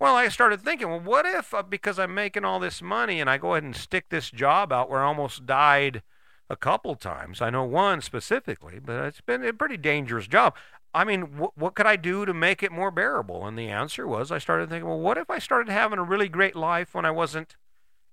Well, 0.00 0.16
I 0.16 0.28
started 0.28 0.60
thinking, 0.60 0.88
well, 0.88 0.98
what 0.98 1.26
if 1.26 1.54
uh, 1.54 1.62
because 1.62 1.98
I'm 1.98 2.14
making 2.14 2.44
all 2.44 2.58
this 2.58 2.82
money 2.82 3.20
and 3.20 3.30
I 3.30 3.38
go 3.38 3.52
ahead 3.52 3.62
and 3.62 3.76
stick 3.76 4.08
this 4.08 4.32
job 4.32 4.72
out 4.72 4.90
where 4.90 5.00
I 5.00 5.06
almost 5.06 5.46
died 5.46 6.02
a 6.50 6.56
couple 6.56 6.96
times? 6.96 7.40
I 7.40 7.50
know 7.50 7.62
one 7.62 8.00
specifically, 8.00 8.80
but 8.84 9.04
it's 9.04 9.20
been 9.20 9.44
a 9.44 9.52
pretty 9.52 9.76
dangerous 9.76 10.26
job. 10.26 10.56
I 10.92 11.04
mean, 11.04 11.22
wh- 11.38 11.56
what 11.56 11.76
could 11.76 11.86
I 11.86 11.94
do 11.94 12.26
to 12.26 12.34
make 12.34 12.64
it 12.64 12.72
more 12.72 12.90
bearable? 12.90 13.46
And 13.46 13.56
the 13.56 13.68
answer 13.68 14.06
was 14.06 14.32
I 14.32 14.38
started 14.38 14.68
thinking, 14.68 14.88
well, 14.88 14.98
what 14.98 15.18
if 15.18 15.30
I 15.30 15.38
started 15.38 15.70
having 15.70 16.00
a 16.00 16.04
really 16.04 16.28
great 16.28 16.56
life 16.56 16.94
when 16.94 17.04
I 17.04 17.12
wasn't 17.12 17.54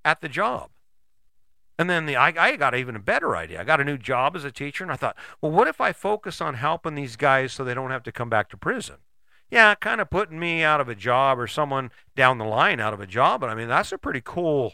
at 0.05 0.21
the 0.21 0.29
job? 0.29 0.69
And 1.79 1.89
then 1.89 2.05
the 2.05 2.17
I, 2.17 2.33
I 2.37 2.55
got 2.57 2.75
even 2.75 2.97
a 2.97 2.99
better 2.99 3.37
idea. 3.37 3.61
I 3.61 3.63
got 3.63 3.79
a 3.79 3.85
new 3.85 3.97
job 3.97 4.35
as 4.35 4.43
a 4.43 4.51
teacher, 4.51 4.83
and 4.83 4.91
I 4.91 4.97
thought, 4.97 5.15
well, 5.41 5.53
what 5.53 5.69
if 5.69 5.79
I 5.79 5.93
focus 5.93 6.41
on 6.41 6.55
helping 6.55 6.93
these 6.93 7.15
guys 7.15 7.53
so 7.53 7.63
they 7.63 7.73
don't 7.73 7.89
have 7.89 8.03
to 8.03 8.11
come 8.11 8.29
back 8.29 8.49
to 8.49 8.57
prison? 8.57 8.97
Yeah, 9.49 9.73
kind 9.75 10.01
of 10.01 10.09
putting 10.09 10.39
me 10.39 10.61
out 10.61 10.81
of 10.81 10.89
a 10.89 10.93
job 10.93 11.39
or 11.39 11.47
someone 11.47 11.91
down 12.17 12.37
the 12.37 12.43
line 12.43 12.81
out 12.81 12.93
of 12.93 12.99
a 12.99 13.07
job, 13.07 13.39
but 13.39 13.49
I 13.49 13.55
mean 13.55 13.69
that's 13.69 13.93
a 13.93 13.97
pretty 13.97 14.21
cool, 14.23 14.73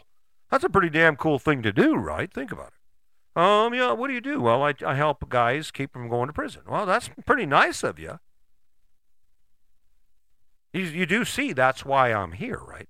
that's 0.50 0.64
a 0.64 0.68
pretty 0.68 0.90
damn 0.90 1.14
cool 1.14 1.38
thing 1.38 1.62
to 1.62 1.72
do, 1.72 1.94
right? 1.94 2.30
Think 2.30 2.50
about 2.50 2.72
it. 2.72 3.40
Um, 3.40 3.72
yeah, 3.72 3.92
what 3.92 4.08
do 4.08 4.14
you 4.14 4.20
do? 4.20 4.40
Well, 4.40 4.64
I, 4.64 4.74
I 4.84 4.96
help 4.96 5.28
guys 5.28 5.70
keep 5.70 5.92
from 5.92 6.08
going 6.08 6.26
to 6.26 6.32
prison. 6.32 6.62
Well, 6.68 6.86
that's 6.86 7.08
pretty 7.24 7.46
nice 7.46 7.84
of 7.84 8.00
you. 8.00 8.18
You, 10.72 10.82
you 10.82 11.06
do 11.06 11.24
see 11.24 11.52
that's 11.52 11.84
why 11.84 12.12
I'm 12.12 12.32
here, 12.32 12.58
right? 12.58 12.88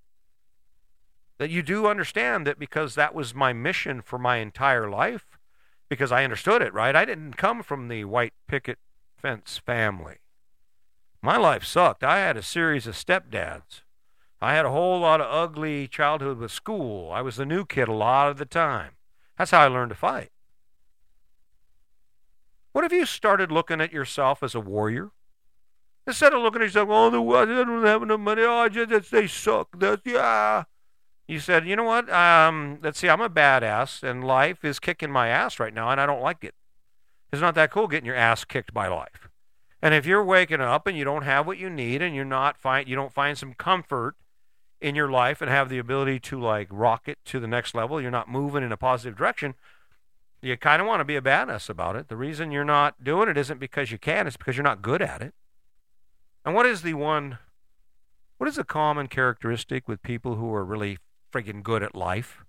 That 1.38 1.50
you 1.50 1.62
do 1.62 1.86
understand 1.86 2.46
that 2.46 2.58
because 2.58 2.94
that 2.94 3.14
was 3.14 3.34
my 3.34 3.52
mission 3.52 4.00
for 4.00 4.18
my 4.18 4.36
entire 4.36 4.88
life, 4.88 5.38
because 5.88 6.10
I 6.10 6.24
understood 6.24 6.62
it, 6.62 6.72
right? 6.72 6.96
I 6.96 7.04
didn't 7.04 7.36
come 7.36 7.62
from 7.62 7.88
the 7.88 8.04
white 8.04 8.32
picket 8.48 8.78
fence 9.16 9.58
family. 9.58 10.16
My 11.20 11.36
life 11.36 11.64
sucked. 11.64 12.02
I 12.02 12.18
had 12.18 12.36
a 12.36 12.42
series 12.42 12.86
of 12.86 12.94
stepdads. 12.94 13.82
I 14.40 14.54
had 14.54 14.64
a 14.64 14.70
whole 14.70 15.00
lot 15.00 15.20
of 15.20 15.32
ugly 15.32 15.88
childhood 15.88 16.38
with 16.38 16.52
school. 16.52 17.10
I 17.10 17.22
was 17.22 17.36
the 17.36 17.46
new 17.46 17.64
kid 17.64 17.88
a 17.88 17.92
lot 17.92 18.30
of 18.30 18.38
the 18.38 18.44
time. 18.44 18.92
That's 19.36 19.50
how 19.50 19.60
I 19.60 19.68
learned 19.68 19.90
to 19.90 19.96
fight. 19.96 20.30
What 22.72 22.84
if 22.84 22.92
you 22.92 23.06
started 23.06 23.50
looking 23.50 23.80
at 23.80 23.92
yourself 23.92 24.42
as 24.42 24.54
a 24.54 24.60
warrior? 24.60 25.10
Instead 26.06 26.34
of 26.34 26.42
looking 26.42 26.62
at 26.62 26.66
yourself, 26.66 26.88
oh, 26.90 27.10
the 27.10 27.22
I 27.22 27.44
don't 27.44 27.84
have 27.84 28.02
enough 28.02 28.20
money. 28.20 28.42
Oh, 28.42 28.58
I 28.58 28.68
just, 28.68 29.10
they 29.10 29.26
suck. 29.26 29.68
That's, 29.78 30.02
yeah. 30.04 30.64
You 31.28 31.40
said, 31.40 31.66
you 31.66 31.74
know 31.74 31.84
what? 31.84 32.08
Um, 32.10 32.78
let's 32.82 33.00
see. 33.00 33.08
I'm 33.08 33.20
a 33.20 33.28
badass, 33.28 34.02
and 34.02 34.24
life 34.24 34.64
is 34.64 34.78
kicking 34.78 35.10
my 35.10 35.28
ass 35.28 35.58
right 35.58 35.74
now, 35.74 35.90
and 35.90 36.00
I 36.00 36.06
don't 36.06 36.22
like 36.22 36.44
it. 36.44 36.54
It's 37.32 37.42
not 37.42 37.56
that 37.56 37.72
cool 37.72 37.88
getting 37.88 38.06
your 38.06 38.14
ass 38.14 38.44
kicked 38.44 38.72
by 38.72 38.86
life. 38.86 39.28
And 39.82 39.92
if 39.92 40.06
you're 40.06 40.24
waking 40.24 40.60
up 40.60 40.86
and 40.86 40.96
you 40.96 41.04
don't 41.04 41.22
have 41.22 41.46
what 41.46 41.58
you 41.58 41.68
need, 41.68 42.00
and 42.00 42.14
you're 42.14 42.24
not 42.24 42.56
find, 42.56 42.88
you 42.88 42.94
don't 42.94 43.12
find 43.12 43.36
some 43.36 43.54
comfort 43.54 44.14
in 44.80 44.94
your 44.94 45.10
life 45.10 45.40
and 45.40 45.50
have 45.50 45.68
the 45.68 45.78
ability 45.78 46.20
to 46.20 46.40
like 46.40 46.68
rocket 46.70 47.18
to 47.24 47.40
the 47.40 47.48
next 47.48 47.74
level, 47.74 48.00
you're 48.00 48.10
not 48.10 48.28
moving 48.28 48.62
in 48.62 48.70
a 48.70 48.76
positive 48.76 49.16
direction. 49.16 49.54
You 50.40 50.56
kind 50.56 50.80
of 50.80 50.86
want 50.86 51.00
to 51.00 51.04
be 51.04 51.16
a 51.16 51.22
badass 51.22 51.68
about 51.68 51.96
it. 51.96 52.08
The 52.08 52.16
reason 52.16 52.52
you're 52.52 52.64
not 52.64 53.02
doing 53.02 53.28
it 53.28 53.36
isn't 53.36 53.58
because 53.58 53.90
you 53.90 53.98
can; 53.98 54.28
it's 54.28 54.36
because 54.36 54.56
you're 54.56 54.62
not 54.62 54.80
good 54.80 55.02
at 55.02 55.22
it. 55.22 55.34
And 56.44 56.54
what 56.54 56.66
is 56.66 56.82
the 56.82 56.94
one? 56.94 57.38
What 58.38 58.48
is 58.48 58.56
the 58.56 58.64
common 58.64 59.08
characteristic 59.08 59.88
with 59.88 60.02
people 60.02 60.36
who 60.36 60.54
are 60.54 60.64
really 60.64 60.98
friggin' 61.36 61.62
good 61.62 61.82
at 61.82 61.94
life? 61.94 62.44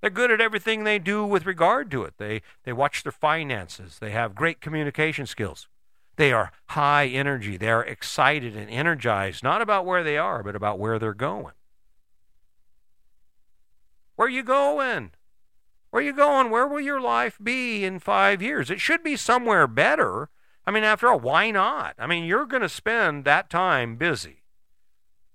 They're 0.00 0.10
good 0.10 0.30
at 0.30 0.40
everything 0.40 0.84
they 0.84 0.98
do 0.98 1.24
with 1.24 1.46
regard 1.46 1.90
to 1.92 2.04
it. 2.04 2.14
They 2.18 2.42
they 2.64 2.72
watch 2.72 3.02
their 3.02 3.12
finances. 3.12 3.98
They 3.98 4.10
have 4.10 4.34
great 4.34 4.60
communication 4.60 5.26
skills. 5.26 5.68
They 6.16 6.32
are 6.32 6.52
high 6.68 7.06
energy. 7.06 7.56
They 7.56 7.70
are 7.70 7.84
excited 7.84 8.56
and 8.56 8.70
energized, 8.70 9.42
not 9.42 9.62
about 9.62 9.86
where 9.86 10.04
they 10.04 10.18
are, 10.18 10.42
but 10.42 10.54
about 10.54 10.78
where 10.78 10.98
they're 10.98 11.14
going. 11.14 11.54
Where 14.16 14.28
you 14.28 14.42
going? 14.42 15.10
Where 15.90 16.02
you 16.02 16.12
going? 16.12 16.50
Where 16.50 16.66
will 16.66 16.80
your 16.80 17.00
life 17.00 17.38
be 17.42 17.84
in 17.84 17.98
five 17.98 18.42
years? 18.42 18.70
It 18.70 18.80
should 18.80 19.02
be 19.02 19.16
somewhere 19.16 19.66
better. 19.66 20.28
I 20.66 20.70
mean, 20.70 20.84
after 20.84 21.08
all, 21.08 21.18
why 21.18 21.50
not? 21.50 21.94
I 21.98 22.06
mean, 22.06 22.24
you're 22.24 22.46
going 22.46 22.62
to 22.62 22.68
spend 22.68 23.24
that 23.24 23.50
time 23.50 23.96
busy. 23.96 24.43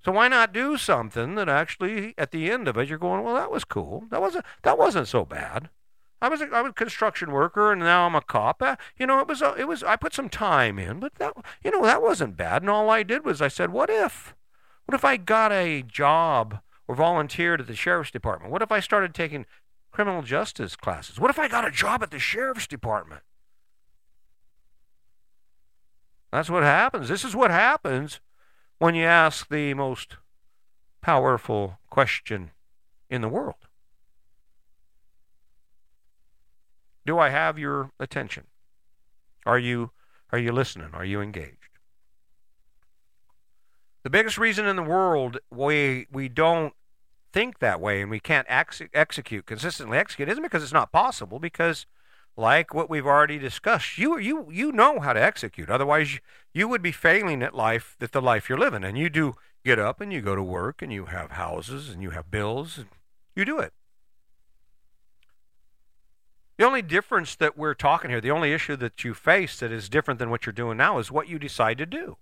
So 0.03 0.13
why 0.13 0.27
not 0.29 0.53
do 0.53 0.77
something 0.77 1.35
that 1.35 1.49
actually, 1.49 2.13
at 2.17 2.31
the 2.31 2.49
end 2.49 2.67
of 2.67 2.77
it, 2.77 2.87
you're 2.87 2.97
going, 2.97 3.23
well, 3.23 3.35
that 3.35 3.51
was 3.51 3.65
cool. 3.65 4.05
That 4.09 4.21
wasn't 4.21 4.45
that 4.63 4.77
wasn't 4.77 5.07
so 5.07 5.25
bad. 5.25 5.69
I 6.21 6.27
was 6.29 6.41
a, 6.41 6.49
I 6.53 6.61
was 6.61 6.71
a 6.71 6.73
construction 6.73 7.31
worker, 7.31 7.71
and 7.71 7.81
now 7.81 8.05
I'm 8.05 8.15
a 8.15 8.21
cop. 8.21 8.61
Uh, 8.61 8.75
you 8.97 9.05
know, 9.05 9.19
it 9.19 9.27
was 9.27 9.41
a, 9.41 9.55
it 9.55 9.67
was 9.67 9.83
I 9.83 9.95
put 9.95 10.13
some 10.13 10.29
time 10.29 10.79
in, 10.79 10.99
but 10.99 11.15
that 11.15 11.33
you 11.63 11.71
know 11.71 11.83
that 11.83 12.01
wasn't 12.01 12.37
bad. 12.37 12.61
And 12.61 12.69
all 12.69 12.89
I 12.89 13.03
did 13.03 13.25
was 13.25 13.41
I 13.41 13.49
said, 13.49 13.71
what 13.71 13.89
if, 13.89 14.35
what 14.85 14.95
if 14.95 15.03
I 15.03 15.17
got 15.17 15.51
a 15.51 15.81
job 15.81 16.59
or 16.87 16.95
volunteered 16.95 17.61
at 17.61 17.67
the 17.67 17.75
sheriff's 17.75 18.11
department? 18.11 18.51
What 18.51 18.61
if 18.61 18.71
I 18.71 18.79
started 18.79 19.13
taking 19.13 19.45
criminal 19.91 20.21
justice 20.21 20.75
classes? 20.75 21.19
What 21.19 21.29
if 21.29 21.39
I 21.39 21.47
got 21.47 21.67
a 21.67 21.71
job 21.71 22.03
at 22.03 22.11
the 22.11 22.19
sheriff's 22.19 22.67
department? 22.67 23.21
That's 26.31 26.49
what 26.49 26.63
happens. 26.63 27.09
This 27.09 27.25
is 27.25 27.35
what 27.35 27.51
happens 27.51 28.19
when 28.79 28.95
you 28.95 29.03
ask 29.03 29.47
the 29.49 29.73
most 29.73 30.15
powerful 31.01 31.79
question 31.89 32.51
in 33.09 33.21
the 33.21 33.29
world. 33.29 33.67
Do 37.05 37.19
I 37.19 37.29
have 37.29 37.59
your 37.59 37.91
attention? 37.99 38.45
Are 39.45 39.59
you 39.59 39.91
are 40.31 40.39
you 40.39 40.51
listening? 40.51 40.89
Are 40.93 41.05
you 41.05 41.21
engaged? 41.21 41.79
The 44.03 44.09
biggest 44.09 44.37
reason 44.37 44.65
in 44.65 44.75
the 44.75 44.83
world 44.83 45.39
we 45.51 46.07
we 46.11 46.29
don't 46.29 46.73
think 47.31 47.59
that 47.59 47.81
way 47.81 48.01
and 48.01 48.09
we 48.09 48.19
can't 48.19 48.47
ex- 48.49 48.81
execute 48.93 49.45
consistently 49.45 49.97
execute 49.97 50.29
isn't 50.29 50.43
because 50.43 50.63
it's 50.63 50.73
not 50.73 50.91
possible 50.91 51.39
because 51.39 51.85
like 52.39 52.73
what 52.73 52.89
we've 52.89 53.05
already 53.05 53.37
discussed. 53.37 53.97
You 53.97 54.17
you 54.17 54.47
you 54.49 54.71
know 54.71 54.99
how 54.99 55.13
to 55.13 55.21
execute. 55.21 55.69
Otherwise, 55.69 56.19
you 56.53 56.67
would 56.67 56.81
be 56.81 56.91
failing 56.91 57.43
at 57.43 57.53
life, 57.53 57.97
at 58.01 58.11
the 58.11 58.21
life 58.21 58.49
you're 58.49 58.57
living. 58.57 58.83
And 58.83 58.97
you 58.97 59.09
do 59.09 59.35
get 59.65 59.77
up 59.77 59.99
and 60.01 60.11
you 60.11 60.21
go 60.21 60.35
to 60.35 60.43
work 60.43 60.81
and 60.81 60.91
you 60.91 61.05
have 61.05 61.31
houses 61.31 61.89
and 61.89 62.01
you 62.01 62.11
have 62.11 62.31
bills 62.31 62.79
you 63.35 63.45
do 63.45 63.59
it. 63.59 63.73
The 66.57 66.65
only 66.65 66.81
difference 66.81 67.35
that 67.35 67.57
we're 67.57 67.73
talking 67.73 68.09
here, 68.09 68.19
the 68.19 68.31
only 68.31 68.51
issue 68.51 68.75
that 68.75 69.05
you 69.05 69.13
face 69.13 69.59
that 69.59 69.71
is 69.71 69.87
different 69.87 70.19
than 70.19 70.29
what 70.29 70.45
you're 70.45 70.51
doing 70.51 70.75
now 70.75 70.99
is 70.99 71.09
what 71.09 71.29
you 71.29 71.39
decide 71.39 71.77
to 71.77 71.85
do. 71.85 72.17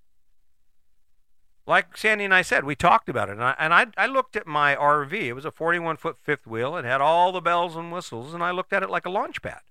Like 1.65 1.97
Sandy 1.97 2.23
and 2.23 2.35
I 2.35 2.43
said, 2.43 2.63
we 2.63 2.75
talked 2.75 3.09
about 3.09 3.29
it, 3.29 3.33
and 3.33 3.43
I, 3.43 3.55
and 3.57 3.73
I, 3.73 3.87
I 3.97 4.05
looked 4.05 4.35
at 4.35 4.45
my 4.45 4.75
RV. 4.75 5.11
It 5.11 5.33
was 5.33 5.43
a 5.43 5.51
41 5.51 5.97
foot 5.97 6.17
fifth 6.21 6.45
wheel. 6.45 6.77
It 6.77 6.85
had 6.85 7.01
all 7.01 7.31
the 7.31 7.41
bells 7.41 7.75
and 7.75 7.91
whistles, 7.91 8.33
and 8.33 8.43
I 8.43 8.51
looked 8.51 8.71
at 8.71 8.83
it 8.83 8.89
like 8.91 9.07
a 9.07 9.09
launch 9.09 9.41
pad. 9.41 9.61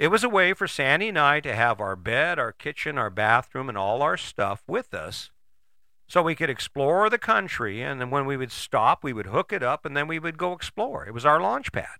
It 0.00 0.10
was 0.10 0.24
a 0.24 0.30
way 0.30 0.54
for 0.54 0.66
Sandy 0.66 1.10
and 1.10 1.18
I 1.18 1.40
to 1.40 1.54
have 1.54 1.78
our 1.78 1.94
bed, 1.94 2.38
our 2.38 2.52
kitchen, 2.52 2.96
our 2.96 3.10
bathroom, 3.10 3.68
and 3.68 3.76
all 3.76 4.00
our 4.00 4.16
stuff 4.16 4.62
with 4.66 4.94
us 4.94 5.30
so 6.08 6.22
we 6.22 6.34
could 6.34 6.48
explore 6.48 7.10
the 7.10 7.18
country. 7.18 7.82
And 7.82 8.00
then 8.00 8.08
when 8.08 8.24
we 8.24 8.38
would 8.38 8.50
stop, 8.50 9.04
we 9.04 9.12
would 9.12 9.26
hook 9.26 9.52
it 9.52 9.62
up 9.62 9.84
and 9.84 9.94
then 9.94 10.08
we 10.08 10.18
would 10.18 10.38
go 10.38 10.54
explore. 10.54 11.06
It 11.06 11.12
was 11.12 11.26
our 11.26 11.38
launch 11.38 11.70
pad. 11.70 11.98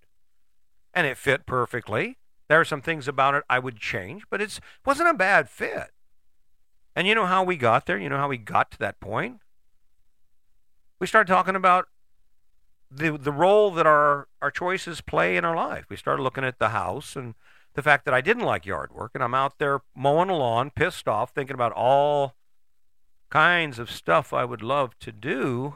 And 0.95 1.07
it 1.07 1.19
fit 1.19 1.45
perfectly. 1.45 2.17
There 2.49 2.59
are 2.59 2.65
some 2.65 2.81
things 2.81 3.07
about 3.07 3.35
it 3.35 3.45
I 3.51 3.59
would 3.59 3.77
change, 3.77 4.23
but 4.31 4.41
it 4.41 4.59
wasn't 4.87 5.11
a 5.11 5.15
bad 5.15 5.51
fit. 5.51 5.91
And 6.97 7.07
you 7.07 7.15
know 7.15 7.27
how 7.27 7.45
we 7.45 7.59
got 7.59 7.85
there? 7.85 7.99
You 7.99 8.09
know 8.09 8.17
how 8.17 8.29
we 8.29 8.39
got 8.39 8.71
to 8.71 8.79
that 8.79 8.99
point? 9.01 9.41
We 10.99 11.07
started 11.07 11.31
talking 11.31 11.55
about 11.55 11.89
the 12.91 13.17
the 13.17 13.31
role 13.31 13.71
that 13.73 13.87
our, 13.87 14.27
our 14.41 14.51
choices 14.51 15.03
play 15.03 15.37
in 15.37 15.45
our 15.45 15.55
life. 15.55 15.85
We 15.91 15.97
started 15.97 16.23
looking 16.23 16.45
at 16.45 16.59
the 16.59 16.71
house 16.71 17.15
and 17.15 17.35
the 17.75 17.83
fact 17.83 18.05
that 18.05 18.15
I 18.15 18.21
didn't 18.21 18.45
like 18.45 18.67
yard 18.67 18.93
work 18.93 19.13
and 19.15 19.23
I'm 19.23 19.35
out 19.35 19.59
there 19.59 19.81
mowing 19.95 20.31
a 20.31 20.37
lawn, 20.37 20.71
pissed 20.71 21.07
off, 21.09 21.31
thinking 21.31 21.55
about 21.55 21.73
all 21.73 22.35
kinds 23.31 23.79
of 23.79 23.91
stuff 23.91 24.33
I 24.33 24.45
would 24.45 24.63
love 24.63 24.99
to 25.01 25.13
do, 25.13 25.75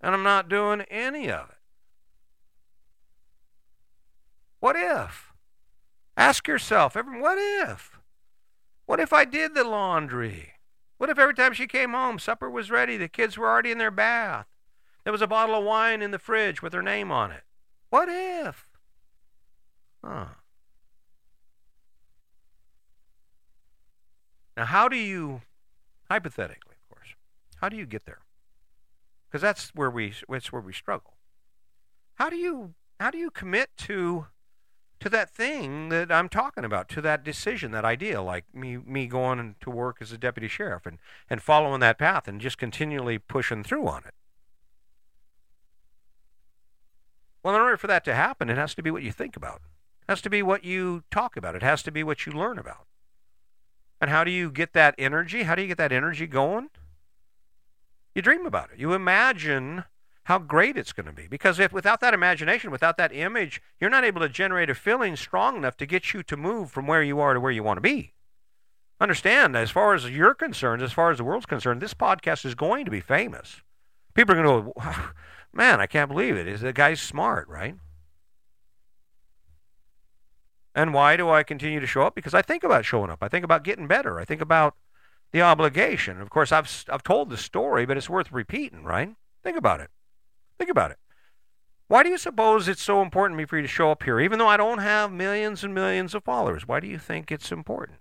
and 0.00 0.14
I'm 0.14 0.22
not 0.22 0.48
doing 0.48 0.82
any 0.82 1.30
of 1.30 1.50
it. 1.50 1.56
What 4.60 4.76
if? 4.76 5.32
Ask 6.16 6.46
yourself, 6.46 6.94
what 6.94 7.38
if? 7.38 7.98
What 8.86 9.00
if 9.00 9.12
I 9.12 9.24
did 9.24 9.54
the 9.54 9.64
laundry? 9.64 10.52
What 10.98 11.10
if 11.10 11.18
every 11.18 11.34
time 11.34 11.52
she 11.52 11.66
came 11.66 11.92
home, 11.92 12.20
supper 12.20 12.48
was 12.48 12.70
ready, 12.70 12.96
the 12.96 13.08
kids 13.08 13.36
were 13.36 13.48
already 13.48 13.72
in 13.72 13.78
their 13.78 13.90
bath? 13.90 14.46
There 15.02 15.12
was 15.12 15.22
a 15.22 15.26
bottle 15.26 15.56
of 15.56 15.64
wine 15.64 16.00
in 16.00 16.12
the 16.12 16.18
fridge 16.18 16.62
with 16.62 16.72
her 16.72 16.82
name 16.82 17.10
on 17.10 17.32
it. 17.32 17.42
What 17.90 18.08
if? 18.08 18.68
Huh. 20.04 20.26
Now, 24.56 24.66
how 24.66 24.88
do 24.88 24.96
you, 24.96 25.42
hypothetically, 26.10 26.76
of 26.82 26.96
course, 26.96 27.14
how 27.56 27.68
do 27.68 27.76
you 27.76 27.86
get 27.86 28.04
there? 28.04 28.20
Because 29.28 29.42
that's 29.42 29.74
where 29.74 29.90
we 29.90 30.12
that's 30.28 30.52
where 30.52 30.60
we 30.60 30.72
struggle. 30.72 31.14
How 32.16 32.28
do 32.28 32.36
you 32.36 32.74
how 33.00 33.10
do 33.10 33.18
you 33.18 33.30
commit 33.30 33.70
to 33.78 34.26
to 35.00 35.08
that 35.08 35.30
thing 35.30 35.88
that 35.88 36.12
I'm 36.12 36.28
talking 36.28 36.64
about, 36.64 36.88
to 36.90 37.00
that 37.00 37.24
decision, 37.24 37.72
that 37.72 37.84
idea, 37.84 38.20
like 38.22 38.44
me 38.54 38.76
me 38.76 39.06
going 39.06 39.56
to 39.60 39.70
work 39.70 39.98
as 40.00 40.12
a 40.12 40.18
deputy 40.18 40.48
sheriff 40.48 40.84
and, 40.86 40.98
and 41.30 41.42
following 41.42 41.80
that 41.80 41.98
path 41.98 42.28
and 42.28 42.40
just 42.40 42.58
continually 42.58 43.18
pushing 43.18 43.64
through 43.64 43.88
on 43.88 44.04
it? 44.06 44.14
Well, 47.42 47.54
in 47.56 47.60
order 47.60 47.76
for 47.76 47.88
that 47.88 48.04
to 48.04 48.14
happen, 48.14 48.50
it 48.50 48.56
has 48.56 48.74
to 48.74 48.82
be 48.82 48.90
what 48.90 49.02
you 49.02 49.10
think 49.10 49.34
about. 49.34 49.62
It 50.02 50.10
has 50.10 50.20
to 50.22 50.30
be 50.30 50.42
what 50.42 50.62
you 50.62 51.02
talk 51.10 51.36
about. 51.36 51.56
It 51.56 51.62
has 51.62 51.82
to 51.84 51.90
be 51.90 52.04
what 52.04 52.26
you 52.26 52.32
learn 52.32 52.58
about. 52.58 52.86
And 54.02 54.10
how 54.10 54.24
do 54.24 54.32
you 54.32 54.50
get 54.50 54.72
that 54.72 54.96
energy? 54.98 55.44
How 55.44 55.54
do 55.54 55.62
you 55.62 55.68
get 55.68 55.78
that 55.78 55.92
energy 55.92 56.26
going? 56.26 56.70
You 58.16 58.20
dream 58.20 58.44
about 58.46 58.70
it. 58.72 58.80
You 58.80 58.94
imagine 58.94 59.84
how 60.24 60.40
great 60.40 60.76
it's 60.76 60.92
going 60.92 61.06
to 61.06 61.12
be. 61.12 61.28
Because 61.28 61.60
if 61.60 61.72
without 61.72 62.00
that 62.00 62.12
imagination, 62.12 62.72
without 62.72 62.96
that 62.96 63.14
image, 63.14 63.62
you're 63.80 63.88
not 63.88 64.02
able 64.02 64.20
to 64.20 64.28
generate 64.28 64.68
a 64.68 64.74
feeling 64.74 65.14
strong 65.14 65.56
enough 65.56 65.76
to 65.76 65.86
get 65.86 66.12
you 66.12 66.24
to 66.24 66.36
move 66.36 66.72
from 66.72 66.88
where 66.88 67.04
you 67.04 67.20
are 67.20 67.32
to 67.32 67.38
where 67.38 67.52
you 67.52 67.62
want 67.62 67.76
to 67.76 67.80
be. 67.80 68.12
Understand, 69.00 69.54
as 69.54 69.70
far 69.70 69.94
as 69.94 70.10
you're 70.10 70.34
concerned, 70.34 70.82
as 70.82 70.92
far 70.92 71.12
as 71.12 71.18
the 71.18 71.24
world's 71.24 71.46
concerned, 71.46 71.80
this 71.80 71.94
podcast 71.94 72.44
is 72.44 72.56
going 72.56 72.84
to 72.84 72.90
be 72.90 73.00
famous. 73.00 73.62
People 74.14 74.34
are 74.34 74.42
going 74.42 74.64
to 74.64 74.72
go, 74.72 74.92
man, 75.52 75.80
I 75.80 75.86
can't 75.86 76.10
believe 76.10 76.36
it. 76.36 76.48
Is 76.48 76.62
the 76.62 76.72
guy's 76.72 77.00
smart, 77.00 77.46
right? 77.48 77.76
And 80.74 80.94
why 80.94 81.16
do 81.16 81.28
I 81.28 81.42
continue 81.42 81.80
to 81.80 81.86
show 81.86 82.02
up? 82.02 82.14
Because 82.14 82.34
I 82.34 82.42
think 82.42 82.64
about 82.64 82.84
showing 82.84 83.10
up. 83.10 83.22
I 83.22 83.28
think 83.28 83.44
about 83.44 83.64
getting 83.64 83.86
better. 83.86 84.18
I 84.18 84.24
think 84.24 84.40
about 84.40 84.74
the 85.32 85.42
obligation. 85.42 86.20
Of 86.20 86.30
course, 86.30 86.52
I've 86.52 86.84
I've 86.88 87.02
told 87.02 87.30
the 87.30 87.36
story, 87.36 87.84
but 87.84 87.96
it's 87.96 88.08
worth 88.08 88.32
repeating, 88.32 88.84
right? 88.84 89.14
Think 89.42 89.56
about 89.56 89.80
it. 89.80 89.90
Think 90.58 90.70
about 90.70 90.90
it. 90.90 90.98
Why 91.88 92.02
do 92.02 92.08
you 92.08 92.16
suppose 92.16 92.68
it's 92.68 92.82
so 92.82 93.02
important 93.02 93.36
to 93.36 93.42
me 93.42 93.44
for 93.44 93.56
you 93.56 93.62
to 93.62 93.68
show 93.68 93.90
up 93.90 94.02
here, 94.04 94.18
even 94.18 94.38
though 94.38 94.48
I 94.48 94.56
don't 94.56 94.78
have 94.78 95.12
millions 95.12 95.62
and 95.62 95.74
millions 95.74 96.14
of 96.14 96.24
followers? 96.24 96.66
Why 96.66 96.80
do 96.80 96.86
you 96.86 96.98
think 96.98 97.30
it's 97.30 97.52
important? 97.52 97.98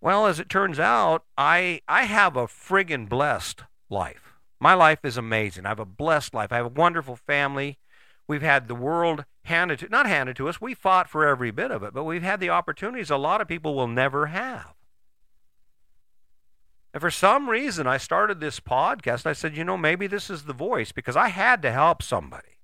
Well, 0.00 0.26
as 0.26 0.40
it 0.40 0.48
turns 0.48 0.78
out, 0.78 1.24
I 1.36 1.82
I 1.86 2.04
have 2.04 2.36
a 2.36 2.46
friggin' 2.46 3.08
blessed 3.08 3.64
life. 3.90 4.34
My 4.58 4.72
life 4.74 5.04
is 5.04 5.16
amazing. 5.16 5.66
I 5.66 5.70
have 5.70 5.80
a 5.80 5.84
blessed 5.84 6.32
life. 6.32 6.52
I 6.52 6.56
have 6.56 6.66
a 6.66 6.70
wonderful 6.70 7.16
family. 7.16 7.78
We've 8.26 8.42
had 8.42 8.68
the 8.68 8.74
world 8.74 9.24
handed 9.44 9.80
to 9.80 9.88
not 9.88 10.06
handed 10.06 10.36
to 10.36 10.48
us. 10.48 10.60
We 10.60 10.74
fought 10.74 11.08
for 11.08 11.26
every 11.26 11.50
bit 11.50 11.70
of 11.70 11.82
it, 11.82 11.94
but 11.94 12.04
we've 12.04 12.22
had 12.22 12.40
the 12.40 12.50
opportunities 12.50 13.10
a 13.10 13.16
lot 13.16 13.40
of 13.40 13.48
people 13.48 13.74
will 13.74 13.88
never 13.88 14.26
have. 14.26 14.74
And 16.92 17.00
for 17.00 17.10
some 17.10 17.48
reason, 17.48 17.86
I 17.86 17.98
started 17.98 18.40
this 18.40 18.58
podcast. 18.58 19.24
I 19.24 19.32
said, 19.32 19.56
you 19.56 19.64
know, 19.64 19.76
maybe 19.76 20.06
this 20.06 20.28
is 20.28 20.44
the 20.44 20.52
voice 20.52 20.90
because 20.90 21.16
I 21.16 21.28
had 21.28 21.62
to 21.62 21.70
help 21.70 22.02
somebody. 22.02 22.58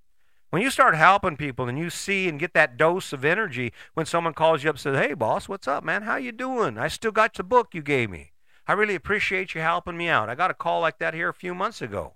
When 0.50 0.62
you 0.62 0.70
start 0.70 0.94
helping 0.94 1.36
people 1.36 1.68
and 1.68 1.78
you 1.78 1.90
see 1.90 2.28
and 2.28 2.40
get 2.40 2.54
that 2.54 2.76
dose 2.76 3.12
of 3.12 3.24
energy 3.24 3.72
when 3.94 4.06
someone 4.06 4.34
calls 4.34 4.64
you 4.64 4.70
up 4.70 4.76
and 4.76 4.80
says, 4.80 4.98
"Hey, 4.98 5.14
boss, 5.14 5.48
what's 5.48 5.68
up, 5.68 5.84
man? 5.84 6.02
How 6.02 6.16
you 6.16 6.32
doing? 6.32 6.78
I 6.78 6.88
still 6.88 7.12
got 7.12 7.34
the 7.34 7.44
book 7.44 7.74
you 7.74 7.82
gave 7.82 8.10
me. 8.10 8.32
I 8.66 8.72
really 8.72 8.94
appreciate 8.94 9.54
you 9.54 9.60
helping 9.60 9.96
me 9.96 10.08
out. 10.08 10.28
I 10.28 10.34
got 10.34 10.50
a 10.50 10.54
call 10.54 10.80
like 10.80 10.98
that 10.98 11.14
here 11.14 11.28
a 11.28 11.34
few 11.34 11.54
months 11.54 11.82
ago." 11.82 12.14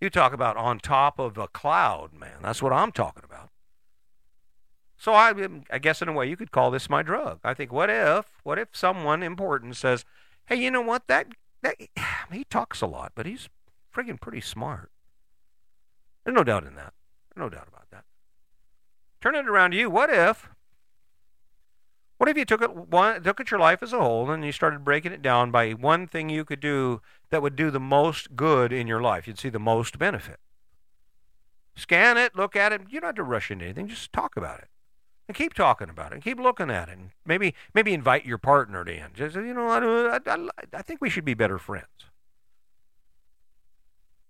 You 0.00 0.08
talk 0.08 0.32
about 0.32 0.56
on 0.56 0.78
top 0.78 1.18
of 1.18 1.36
a 1.36 1.48
cloud, 1.48 2.14
man. 2.14 2.38
That's 2.40 2.62
what 2.62 2.72
I'm 2.72 2.92
talking 2.92 3.24
about. 3.24 3.49
So 5.00 5.14
I, 5.14 5.30
um, 5.30 5.64
I 5.70 5.78
guess 5.78 6.02
in 6.02 6.08
a 6.08 6.12
way 6.12 6.28
you 6.28 6.36
could 6.36 6.50
call 6.50 6.70
this 6.70 6.90
my 6.90 7.02
drug. 7.02 7.40
I 7.42 7.54
think, 7.54 7.72
what 7.72 7.88
if, 7.88 8.26
what 8.42 8.58
if 8.58 8.68
someone 8.72 9.22
important 9.22 9.76
says, 9.76 10.04
"Hey, 10.44 10.56
you 10.56 10.70
know 10.70 10.82
what? 10.82 11.06
That 11.06 11.28
that 11.62 11.76
he 12.32 12.44
talks 12.44 12.82
a 12.82 12.86
lot, 12.86 13.12
but 13.14 13.24
he's 13.24 13.48
friggin' 13.94 14.20
pretty 14.20 14.42
smart." 14.42 14.90
There's 16.22 16.36
no 16.36 16.44
doubt 16.44 16.64
in 16.64 16.74
that. 16.74 16.92
There's 17.34 17.42
No 17.42 17.48
doubt 17.48 17.68
about 17.68 17.90
that. 17.90 18.04
Turn 19.22 19.34
it 19.34 19.48
around 19.48 19.70
to 19.70 19.78
you. 19.78 19.88
What 19.88 20.10
if? 20.10 20.50
What 22.18 22.28
if 22.28 22.36
you 22.36 22.44
took 22.44 22.60
it 22.60 22.76
one 22.76 23.22
took 23.22 23.40
at 23.40 23.50
your 23.50 23.58
life 23.58 23.82
as 23.82 23.94
a 23.94 24.00
whole 24.00 24.30
and 24.30 24.44
you 24.44 24.52
started 24.52 24.84
breaking 24.84 25.12
it 25.12 25.22
down 25.22 25.50
by 25.50 25.70
one 25.70 26.08
thing 26.08 26.28
you 26.28 26.44
could 26.44 26.60
do 26.60 27.00
that 27.30 27.40
would 27.40 27.56
do 27.56 27.70
the 27.70 27.80
most 27.80 28.36
good 28.36 28.70
in 28.70 28.86
your 28.86 29.00
life? 29.00 29.26
You'd 29.26 29.38
see 29.38 29.48
the 29.48 29.58
most 29.58 29.98
benefit. 29.98 30.40
Scan 31.74 32.18
it, 32.18 32.36
look 32.36 32.54
at 32.54 32.74
it. 32.74 32.82
You 32.90 33.00
don't 33.00 33.08
have 33.08 33.14
to 33.14 33.22
rush 33.22 33.50
into 33.50 33.64
anything. 33.64 33.88
Just 33.88 34.12
talk 34.12 34.36
about 34.36 34.58
it. 34.58 34.68
And 35.30 35.36
keep 35.36 35.54
talking 35.54 35.88
about 35.88 36.10
it. 36.10 36.14
And 36.14 36.24
keep 36.24 36.40
looking 36.40 36.72
at 36.72 36.88
it. 36.88 36.98
And 36.98 37.10
maybe 37.24 37.54
maybe 37.72 37.94
invite 37.94 38.26
your 38.26 38.36
partner 38.36 38.82
in. 38.82 39.12
Just 39.14 39.36
you 39.36 39.54
know, 39.54 39.68
I, 39.68 40.18
I, 40.26 40.48
I 40.72 40.82
think 40.82 41.00
we 41.00 41.08
should 41.08 41.24
be 41.24 41.34
better 41.34 41.56
friends 41.56 41.86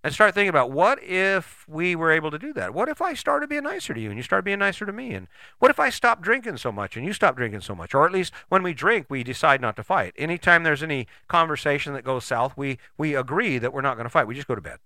and 0.05 0.13
start 0.13 0.35
thinking 0.35 0.51
about 0.51 0.71
what 0.71 1.03
if 1.03 1.67
we 1.67 1.97
were 1.97 2.11
able 2.11 2.31
to 2.33 2.39
do 2.39 2.53
that? 2.53 2.75
What 2.75 2.91
if 2.91 3.01
I 3.01 3.15
started 3.15 3.49
being 3.49 3.63
nicer 3.63 3.95
to 3.95 4.01
you 4.01 4.11
and 4.11 4.19
you 4.19 4.23
started 4.23 4.45
being 4.45 4.59
nicer 4.59 4.85
to 4.85 4.93
me? 4.93 5.15
And 5.15 5.27
what 5.59 5.71
if 5.71 5.81
I 5.81 5.89
stopped 5.89 6.21
drinking 6.21 6.59
so 6.59 6.71
much 6.71 6.99
and 6.99 7.07
you 7.07 7.15
stopped 7.15 7.39
drinking 7.39 7.63
so 7.63 7.75
much? 7.75 7.95
Or 7.95 8.05
at 8.05 8.13
least 8.13 8.35
when 8.51 8.63
we 8.63 8.75
drink, 8.75 9.07
we 9.09 9.25
decide 9.25 9.63
not 9.63 9.77
to 9.77 9.83
fight. 9.83 10.13
Anytime 10.19 10.65
there's 10.65 10.83
any 10.83 11.07
conversation 11.29 11.95
that 11.95 12.05
goes 12.05 12.27
south, 12.27 12.59
we, 12.59 12.77
we 12.99 13.15
agree 13.15 13.57
that 13.57 13.73
we're 13.73 13.81
not 13.81 13.95
going 13.95 14.05
to 14.05 14.11
fight. 14.11 14.27
We 14.27 14.35
just 14.35 14.49
go 14.49 14.55
to 14.55 14.61
bed. 14.61 14.81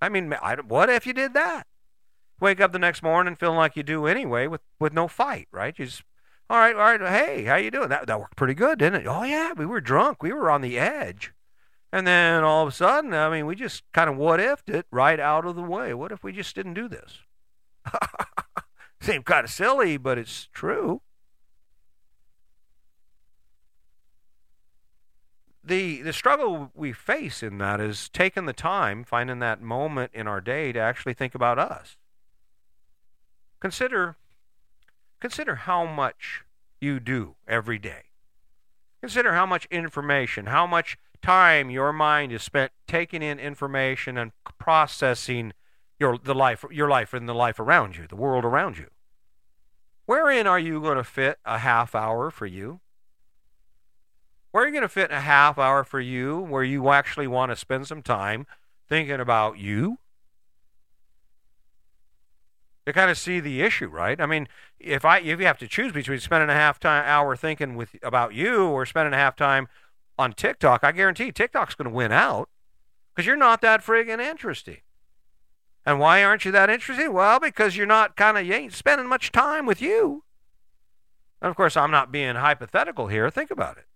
I 0.00 0.08
mean, 0.08 0.32
I, 0.40 0.54
what 0.54 0.88
if 0.88 1.04
you 1.04 1.12
did 1.12 1.34
that? 1.34 1.66
Wake 2.40 2.60
up 2.60 2.72
the 2.72 2.78
next 2.78 3.02
morning 3.02 3.36
feeling 3.36 3.56
like 3.56 3.76
you 3.76 3.82
do 3.82 4.06
anyway 4.06 4.46
with, 4.46 4.62
with 4.80 4.92
no 4.92 5.06
fight, 5.08 5.48
right? 5.52 5.78
You 5.78 5.86
just, 5.86 6.02
all 6.50 6.58
right, 6.58 6.74
all 6.74 6.82
right, 6.82 7.00
hey, 7.00 7.44
how 7.44 7.56
you 7.56 7.70
doing? 7.70 7.88
That, 7.88 8.06
that 8.06 8.18
worked 8.18 8.36
pretty 8.36 8.54
good, 8.54 8.78
didn't 8.80 9.02
it? 9.02 9.06
Oh, 9.06 9.22
yeah, 9.22 9.52
we 9.52 9.64
were 9.64 9.80
drunk. 9.80 10.22
We 10.22 10.32
were 10.32 10.50
on 10.50 10.60
the 10.60 10.78
edge. 10.78 11.32
And 11.92 12.06
then 12.06 12.42
all 12.42 12.62
of 12.62 12.68
a 12.68 12.72
sudden, 12.72 13.12
I 13.12 13.28
mean, 13.28 13.44
we 13.46 13.54
just 13.54 13.82
kind 13.92 14.08
of 14.08 14.16
what 14.16 14.40
ifed 14.40 14.72
it 14.72 14.86
right 14.90 15.20
out 15.20 15.44
of 15.44 15.56
the 15.56 15.62
way. 15.62 15.92
What 15.92 16.10
if 16.10 16.24
we 16.24 16.32
just 16.32 16.54
didn't 16.54 16.74
do 16.74 16.88
this? 16.88 17.18
Seems 19.00 19.24
kind 19.24 19.44
of 19.44 19.50
silly, 19.50 19.98
but 19.98 20.16
it's 20.16 20.48
true. 20.52 21.02
The, 25.64 26.02
the 26.02 26.12
struggle 26.12 26.70
we 26.74 26.92
face 26.92 27.42
in 27.42 27.58
that 27.58 27.80
is 27.80 28.08
taking 28.08 28.46
the 28.46 28.52
time, 28.52 29.04
finding 29.04 29.38
that 29.40 29.60
moment 29.60 30.12
in 30.14 30.26
our 30.26 30.40
day 30.40 30.72
to 30.72 30.80
actually 30.80 31.14
think 31.14 31.34
about 31.34 31.58
us. 31.58 31.96
Consider, 33.62 34.16
consider 35.20 35.54
how 35.54 35.86
much 35.86 36.42
you 36.80 36.98
do 36.98 37.36
every 37.46 37.78
day. 37.78 38.06
Consider 39.00 39.34
how 39.34 39.46
much 39.46 39.66
information, 39.70 40.46
how 40.46 40.66
much 40.66 40.98
time 41.22 41.70
your 41.70 41.92
mind 41.92 42.32
is 42.32 42.42
spent 42.42 42.72
taking 42.88 43.22
in 43.22 43.38
information 43.38 44.18
and 44.18 44.32
processing 44.58 45.52
your 46.00 46.18
the 46.18 46.34
life 46.34 46.64
your 46.72 46.88
life 46.88 47.14
and 47.14 47.28
the 47.28 47.34
life 47.36 47.60
around 47.60 47.96
you, 47.96 48.08
the 48.08 48.16
world 48.16 48.44
around 48.44 48.78
you. 48.78 48.88
Wherein 50.06 50.48
are 50.48 50.58
you 50.58 50.80
going 50.80 50.96
to 50.96 51.04
fit 51.04 51.38
a 51.44 51.58
half 51.58 51.94
hour 51.94 52.32
for 52.32 52.46
you? 52.46 52.80
Where 54.50 54.64
are 54.64 54.66
you 54.66 54.72
going 54.72 54.82
to 54.82 54.88
fit 54.88 55.12
a 55.12 55.20
half 55.20 55.56
hour 55.56 55.84
for 55.84 56.00
you 56.00 56.36
where 56.36 56.64
you 56.64 56.90
actually 56.90 57.28
want 57.28 57.52
to 57.52 57.56
spend 57.56 57.86
some 57.86 58.02
time 58.02 58.44
thinking 58.88 59.20
about 59.20 59.58
you? 59.58 59.98
To 62.86 62.92
kind 62.92 63.10
of 63.10 63.18
see 63.18 63.38
the 63.38 63.62
issue, 63.62 63.86
right? 63.86 64.20
I 64.20 64.26
mean, 64.26 64.48
if 64.80 65.04
I 65.04 65.18
if 65.18 65.38
you 65.38 65.46
have 65.46 65.58
to 65.58 65.68
choose 65.68 65.92
between 65.92 66.18
spending 66.18 66.50
a 66.50 66.54
half 66.54 66.80
time 66.80 67.04
hour 67.06 67.36
thinking 67.36 67.76
with 67.76 67.90
about 68.02 68.34
you 68.34 68.66
or 68.66 68.84
spending 68.86 69.14
a 69.14 69.18
half 69.18 69.36
time 69.36 69.68
on 70.18 70.32
TikTok, 70.32 70.82
I 70.82 70.90
guarantee 70.90 71.30
TikTok's 71.30 71.76
going 71.76 71.88
to 71.88 71.94
win 71.94 72.10
out 72.10 72.48
because 73.14 73.26
you're 73.26 73.36
not 73.36 73.60
that 73.60 73.84
friggin' 73.84 74.20
interesting. 74.20 74.78
And 75.84 75.98
why 75.98 76.22
aren't 76.22 76.44
you 76.44 76.52
that 76.52 76.70
interesting? 76.70 77.12
Well, 77.12 77.40
because 77.40 77.76
you're 77.76 77.86
not 77.86 78.16
kind 78.16 78.38
of, 78.38 78.46
you 78.46 78.54
ain't 78.54 78.72
spending 78.72 79.08
much 79.08 79.32
time 79.32 79.66
with 79.66 79.82
you. 79.82 80.24
And 81.40 81.50
of 81.50 81.56
course, 81.56 81.76
I'm 81.76 81.90
not 81.90 82.12
being 82.12 82.36
hypothetical 82.36 83.08
here. 83.08 83.28
Think 83.30 83.50
about 83.50 83.78
it. 83.78 83.86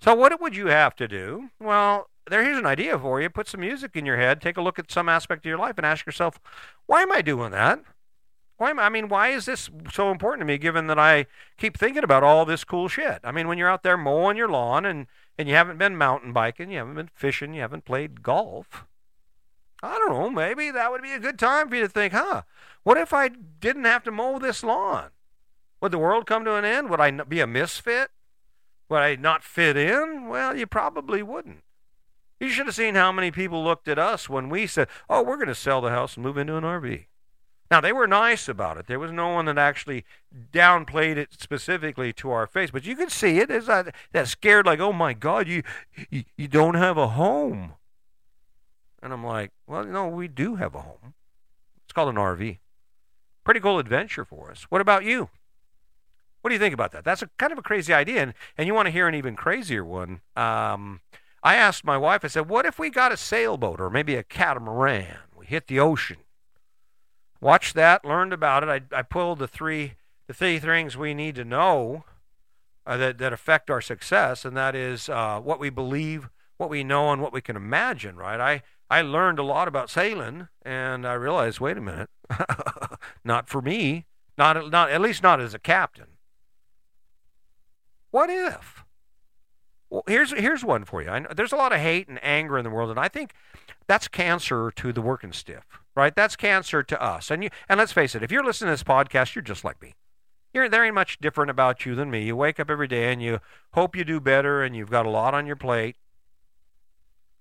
So, 0.00 0.14
what 0.14 0.38
would 0.40 0.56
you 0.56 0.66
have 0.66 0.94
to 0.96 1.08
do? 1.08 1.50
Well, 1.60 2.10
there, 2.28 2.44
here's 2.44 2.58
an 2.58 2.66
idea 2.66 2.98
for 2.98 3.20
you. 3.20 3.30
Put 3.30 3.48
some 3.48 3.60
music 3.60 3.92
in 3.94 4.06
your 4.06 4.16
head, 4.16 4.40
take 4.40 4.56
a 4.56 4.62
look 4.62 4.78
at 4.78 4.90
some 4.90 5.08
aspect 5.08 5.44
of 5.44 5.48
your 5.48 5.58
life, 5.58 5.74
and 5.76 5.86
ask 5.86 6.06
yourself, 6.06 6.40
why 6.86 7.02
am 7.02 7.12
I 7.12 7.22
doing 7.22 7.52
that? 7.52 7.80
Why 8.58 8.70
am 8.70 8.78
I, 8.78 8.84
I 8.84 8.88
mean, 8.88 9.08
why 9.08 9.28
is 9.28 9.44
this 9.44 9.68
so 9.92 10.10
important 10.10 10.40
to 10.40 10.46
me 10.46 10.58
given 10.58 10.86
that 10.86 10.98
I 10.98 11.26
keep 11.58 11.76
thinking 11.76 12.04
about 12.04 12.22
all 12.22 12.44
this 12.44 12.64
cool 12.64 12.88
shit? 12.88 13.20
I 13.22 13.32
mean, 13.32 13.48
when 13.48 13.58
you're 13.58 13.68
out 13.68 13.82
there 13.82 13.98
mowing 13.98 14.36
your 14.36 14.48
lawn 14.48 14.86
and, 14.86 15.06
and 15.38 15.48
you 15.48 15.54
haven't 15.54 15.78
been 15.78 15.96
mountain 15.96 16.32
biking, 16.32 16.70
you 16.70 16.78
haven't 16.78 16.94
been 16.94 17.10
fishing, 17.14 17.54
you 17.54 17.60
haven't 17.60 17.84
played 17.84 18.22
golf, 18.22 18.86
I 19.82 19.98
don't 19.98 20.10
know, 20.10 20.30
maybe 20.30 20.70
that 20.70 20.90
would 20.90 21.02
be 21.02 21.12
a 21.12 21.18
good 21.18 21.38
time 21.38 21.68
for 21.68 21.76
you 21.76 21.82
to 21.82 21.88
think, 21.88 22.12
huh, 22.12 22.42
what 22.82 22.96
if 22.96 23.12
I 23.12 23.28
didn't 23.28 23.84
have 23.84 24.02
to 24.04 24.10
mow 24.10 24.38
this 24.38 24.64
lawn? 24.64 25.10
Would 25.80 25.92
the 25.92 25.98
world 25.98 26.26
come 26.26 26.44
to 26.44 26.54
an 26.54 26.64
end? 26.64 26.88
Would 26.88 27.00
I 27.00 27.10
be 27.10 27.40
a 27.40 27.46
misfit? 27.46 28.10
Would 28.88 29.00
I 29.00 29.16
not 29.16 29.44
fit 29.44 29.76
in? 29.76 30.28
Well, 30.28 30.56
you 30.56 30.66
probably 30.66 31.22
wouldn't. 31.22 31.62
You 32.38 32.50
should 32.50 32.66
have 32.66 32.74
seen 32.74 32.94
how 32.94 33.12
many 33.12 33.30
people 33.30 33.64
looked 33.64 33.88
at 33.88 33.98
us 33.98 34.28
when 34.28 34.48
we 34.48 34.66
said, 34.66 34.88
oh, 35.08 35.22
we're 35.22 35.36
going 35.36 35.48
to 35.48 35.54
sell 35.54 35.80
the 35.80 35.90
house 35.90 36.16
and 36.16 36.24
move 36.24 36.36
into 36.36 36.56
an 36.56 36.64
RV. 36.64 37.06
Now, 37.70 37.80
they 37.80 37.92
were 37.92 38.06
nice 38.06 38.48
about 38.48 38.76
it. 38.76 38.86
There 38.86 39.00
was 39.00 39.10
no 39.10 39.28
one 39.28 39.46
that 39.46 39.58
actually 39.58 40.04
downplayed 40.52 41.16
it 41.16 41.30
specifically 41.32 42.12
to 42.14 42.30
our 42.30 42.46
face, 42.46 42.70
but 42.70 42.86
you 42.86 42.94
could 42.94 43.10
see 43.10 43.38
it 43.38 43.50
as 43.50 43.66
that, 43.66 43.94
that 44.12 44.28
scared, 44.28 44.66
like, 44.66 44.78
oh 44.78 44.92
my 44.92 45.14
God, 45.14 45.48
you, 45.48 45.62
you, 46.10 46.24
you 46.36 46.46
don't 46.46 46.74
have 46.74 46.96
a 46.96 47.08
home. 47.08 47.72
And 49.02 49.12
I'm 49.12 49.24
like, 49.24 49.50
well, 49.66 49.84
no, 49.84 50.06
we 50.06 50.28
do 50.28 50.56
have 50.56 50.74
a 50.74 50.80
home. 50.80 51.14
It's 51.84 51.92
called 51.92 52.10
an 52.10 52.16
RV. 52.16 52.58
Pretty 53.42 53.60
cool 53.60 53.78
adventure 53.78 54.24
for 54.24 54.50
us. 54.50 54.64
What 54.68 54.80
about 54.80 55.04
you? 55.04 55.30
What 56.42 56.50
do 56.50 56.54
you 56.54 56.60
think 56.60 56.74
about 56.74 56.92
that? 56.92 57.04
That's 57.04 57.22
a 57.22 57.30
kind 57.38 57.52
of 57.52 57.58
a 57.58 57.62
crazy 57.62 57.92
idea, 57.92 58.22
and, 58.22 58.34
and 58.56 58.68
you 58.68 58.74
want 58.74 58.86
to 58.86 58.92
hear 58.92 59.08
an 59.08 59.16
even 59.16 59.34
crazier 59.34 59.84
one. 59.84 60.20
Um, 60.36 61.00
I 61.46 61.54
asked 61.54 61.84
my 61.84 61.96
wife, 61.96 62.24
I 62.24 62.28
said, 62.28 62.48
what 62.48 62.66
if 62.66 62.78
we 62.78 62.90
got 62.90 63.12
a 63.12 63.16
sailboat 63.16 63.80
or 63.80 63.88
maybe 63.88 64.16
a 64.16 64.22
catamaran? 64.22 65.18
We 65.36 65.46
hit 65.46 65.68
the 65.68 65.78
ocean 65.78 66.16
watched 67.40 67.74
that, 67.74 68.04
learned 68.04 68.32
about 68.32 68.62
it. 68.62 68.68
I, 68.92 68.98
I 68.98 69.02
pulled 69.02 69.38
the 69.38 69.48
three 69.48 69.94
the 70.26 70.34
three 70.34 70.58
things 70.58 70.96
we 70.96 71.14
need 71.14 71.36
to 71.36 71.44
know 71.44 72.04
uh, 72.84 72.96
that 72.96 73.18
that 73.18 73.32
affect 73.32 73.70
our 73.70 73.80
success, 73.80 74.44
and 74.44 74.56
that 74.56 74.74
is 74.74 75.08
uh, 75.08 75.40
what 75.40 75.60
we 75.60 75.70
believe, 75.70 76.28
what 76.56 76.70
we 76.70 76.82
know, 76.82 77.12
and 77.12 77.22
what 77.22 77.32
we 77.32 77.40
can 77.40 77.56
imagine. 77.56 78.16
Right? 78.16 78.40
I 78.40 78.62
I 78.90 79.02
learned 79.02 79.38
a 79.38 79.44
lot 79.44 79.68
about 79.68 79.90
sailing, 79.90 80.48
and 80.62 81.06
I 81.06 81.14
realized, 81.14 81.60
wait 81.60 81.76
a 81.76 81.80
minute, 81.80 82.10
not 83.24 83.48
for 83.48 83.62
me, 83.62 84.06
not 84.36 84.70
not 84.70 84.90
at 84.90 85.00
least 85.00 85.22
not 85.22 85.40
as 85.40 85.54
a 85.54 85.58
captain. 85.58 86.08
What 88.10 88.30
if? 88.30 88.84
Well, 89.90 90.02
here's 90.06 90.32
here's 90.32 90.64
one 90.64 90.84
for 90.84 91.02
you. 91.02 91.08
Know, 91.08 91.28
there's 91.34 91.52
a 91.52 91.56
lot 91.56 91.72
of 91.72 91.80
hate 91.80 92.08
and 92.08 92.22
anger 92.22 92.58
in 92.58 92.64
the 92.64 92.70
world, 92.70 92.90
and 92.90 92.98
I 92.98 93.08
think 93.08 93.34
that's 93.86 94.08
cancer 94.08 94.72
to 94.76 94.92
the 94.92 95.02
working 95.02 95.32
stiff 95.32 95.64
right? 95.96 96.14
That's 96.14 96.36
cancer 96.36 96.84
to 96.84 97.02
us. 97.02 97.30
And 97.30 97.42
you 97.42 97.50
and 97.68 97.78
let's 97.78 97.90
face 97.92 98.14
it, 98.14 98.22
if 98.22 98.30
you're 98.30 98.44
listening 98.44 98.68
to 98.68 98.72
this 98.74 98.84
podcast, 98.84 99.34
you're 99.34 99.42
just 99.42 99.64
like 99.64 99.82
me. 99.82 99.94
You're, 100.52 100.68
there 100.68 100.84
ain't 100.84 100.94
much 100.94 101.18
different 101.18 101.50
about 101.50 101.84
you 101.84 101.96
than 101.96 102.10
me. 102.10 102.22
You 102.22 102.36
wake 102.36 102.60
up 102.60 102.70
every 102.70 102.86
day 102.86 103.12
and 103.12 103.20
you 103.20 103.40
hope 103.72 103.96
you 103.96 104.04
do 104.04 104.20
better 104.20 104.62
and 104.62 104.76
you've 104.76 104.90
got 104.90 105.06
a 105.06 105.10
lot 105.10 105.34
on 105.34 105.46
your 105.46 105.56
plate. 105.56 105.96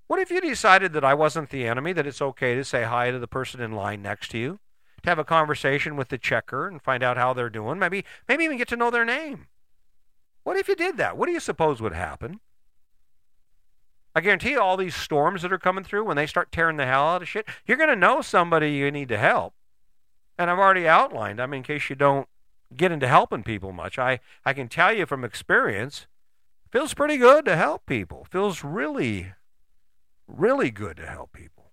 What 0.08 0.19
if 0.19 0.31
you 0.31 0.41
decided 0.41 0.93
that 0.93 1.03
I 1.03 1.13
wasn't 1.13 1.49
the 1.49 1.67
enemy, 1.67 1.93
that 1.93 2.08
it's 2.08 2.21
okay 2.21 2.55
to 2.55 2.63
say 2.63 2.84
hi 2.84 3.12
to 3.12 3.19
the 3.19 3.27
person 3.27 3.62
in 3.62 3.71
line 3.71 4.01
next 4.01 4.31
to 4.31 4.38
you, 4.38 4.60
to 5.03 5.10
have 5.10 5.19
a 5.19 5.23
conversation 5.23 5.95
with 5.95 6.10
the 6.10 6.17
checker 6.17 6.67
and 6.67 6.81
find 6.81 7.03
out 7.03 7.17
how 7.17 7.34
they're 7.34 7.49
doing, 7.49 7.79
maybe 7.79 8.05
maybe 8.27 8.43
even 8.43 8.58
get 8.58 8.67
to 8.69 8.77
know 8.77 8.91
their 8.91 9.05
name? 9.05 9.47
What 10.45 10.58
if 10.58 10.67
you 10.67 10.75
did 10.75 10.97
that? 10.97 11.17
What 11.17 11.25
do 11.25 11.31
you 11.31 11.39
suppose 11.39 11.81
would 11.81 11.91
happen? 11.91 12.39
I 14.13 14.21
guarantee 14.21 14.51
you 14.51 14.62
all 14.62 14.77
these 14.77 14.95
storms 14.95 15.41
that 15.41 15.51
are 15.51 15.58
coming 15.58 15.84
through, 15.84 16.05
when 16.05 16.17
they 16.17 16.27
start 16.27 16.51
tearing 16.51 16.77
the 16.77 16.86
hell 16.86 17.08
out 17.08 17.23
of 17.23 17.27
shit, 17.27 17.47
you're 17.65 17.79
going 17.79 17.89
to 17.89 17.95
know 17.95 18.21
somebody 18.21 18.71
you 18.71 18.91
need 18.91 19.10
to 19.10 19.17
help. 19.17 19.55
And 20.38 20.51
I've 20.51 20.60
already 20.60 20.88
outlined, 20.88 21.41
I 21.41 21.47
mean, 21.47 21.58
in 21.58 21.63
case 21.63 21.89
you 21.89 21.95
don't 21.95 22.27
get 22.77 22.91
into 22.91 23.08
helping 23.08 23.41
people 23.41 23.71
much. 23.71 23.97
I, 23.97 24.19
I 24.45 24.53
can 24.53 24.67
tell 24.67 24.93
you 24.93 25.08
from 25.08 25.23
experience, 25.23 26.05
feels 26.71 26.93
pretty 26.93 27.17
good 27.17 27.43
to 27.45 27.55
help 27.55 27.88
people. 27.88 28.27
Feels 28.29 28.63
really, 28.63 29.34
really 30.27 30.69
good 30.69 30.97
to 30.97 31.08
help 31.08 31.34
people. 31.34 31.71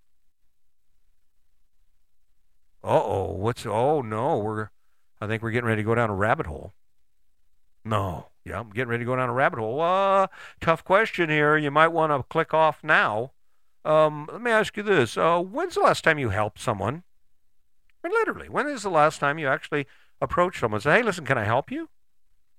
Uh 2.83 3.03
oh, 3.05 3.33
what's 3.33 3.67
oh 3.67 4.01
no, 4.01 4.39
we're 4.39 4.71
I 5.21 5.27
think 5.27 5.43
we're 5.43 5.51
getting 5.51 5.69
ready 5.69 5.83
to 5.83 5.87
go 5.87 5.95
down 5.95 6.09
a 6.09 6.15
rabbit 6.15 6.47
hole. 6.47 6.73
No. 7.85 8.32
Yeah, 8.45 8.59
I'm 8.59 8.71
getting 8.71 8.89
ready 8.89 9.05
to 9.05 9.09
go 9.09 9.17
down 9.17 9.29
a 9.29 9.33
rabbit 9.33 9.59
hole. 9.59 9.81
Uh, 9.81 10.27
tough 10.61 10.85
question 10.85 11.31
here. 11.31 11.57
You 11.57 11.71
might 11.71 11.89
want 11.89 12.13
to 12.13 12.23
click 12.29 12.53
off 12.53 12.83
now. 12.83 13.33
Um, 13.85 14.29
let 14.33 14.41
me 14.41 14.51
ask 14.51 14.77
you 14.77 14.83
this. 14.83 15.17
Uh, 15.17 15.41
when's 15.41 15.75
the 15.75 15.81
last 15.81 16.03
time 16.05 16.19
you 16.19 16.31
helped 16.31 16.61
someone? 16.61 17.05
I 18.03 18.09
mean, 18.09 18.17
literally, 18.19 18.49
when 18.49 18.67
is 18.69 18.83
the 18.83 18.91
last 18.91 19.19
time 19.21 19.39
you 19.39 19.47
actually 19.47 19.87
approached 20.21 20.61
someone 20.61 20.79
and 20.79 20.83
say, 20.83 20.97
hey, 20.97 21.03
listen, 21.03 21.25
can 21.25 21.39
I 21.39 21.45
help 21.45 21.71
you? 21.71 21.89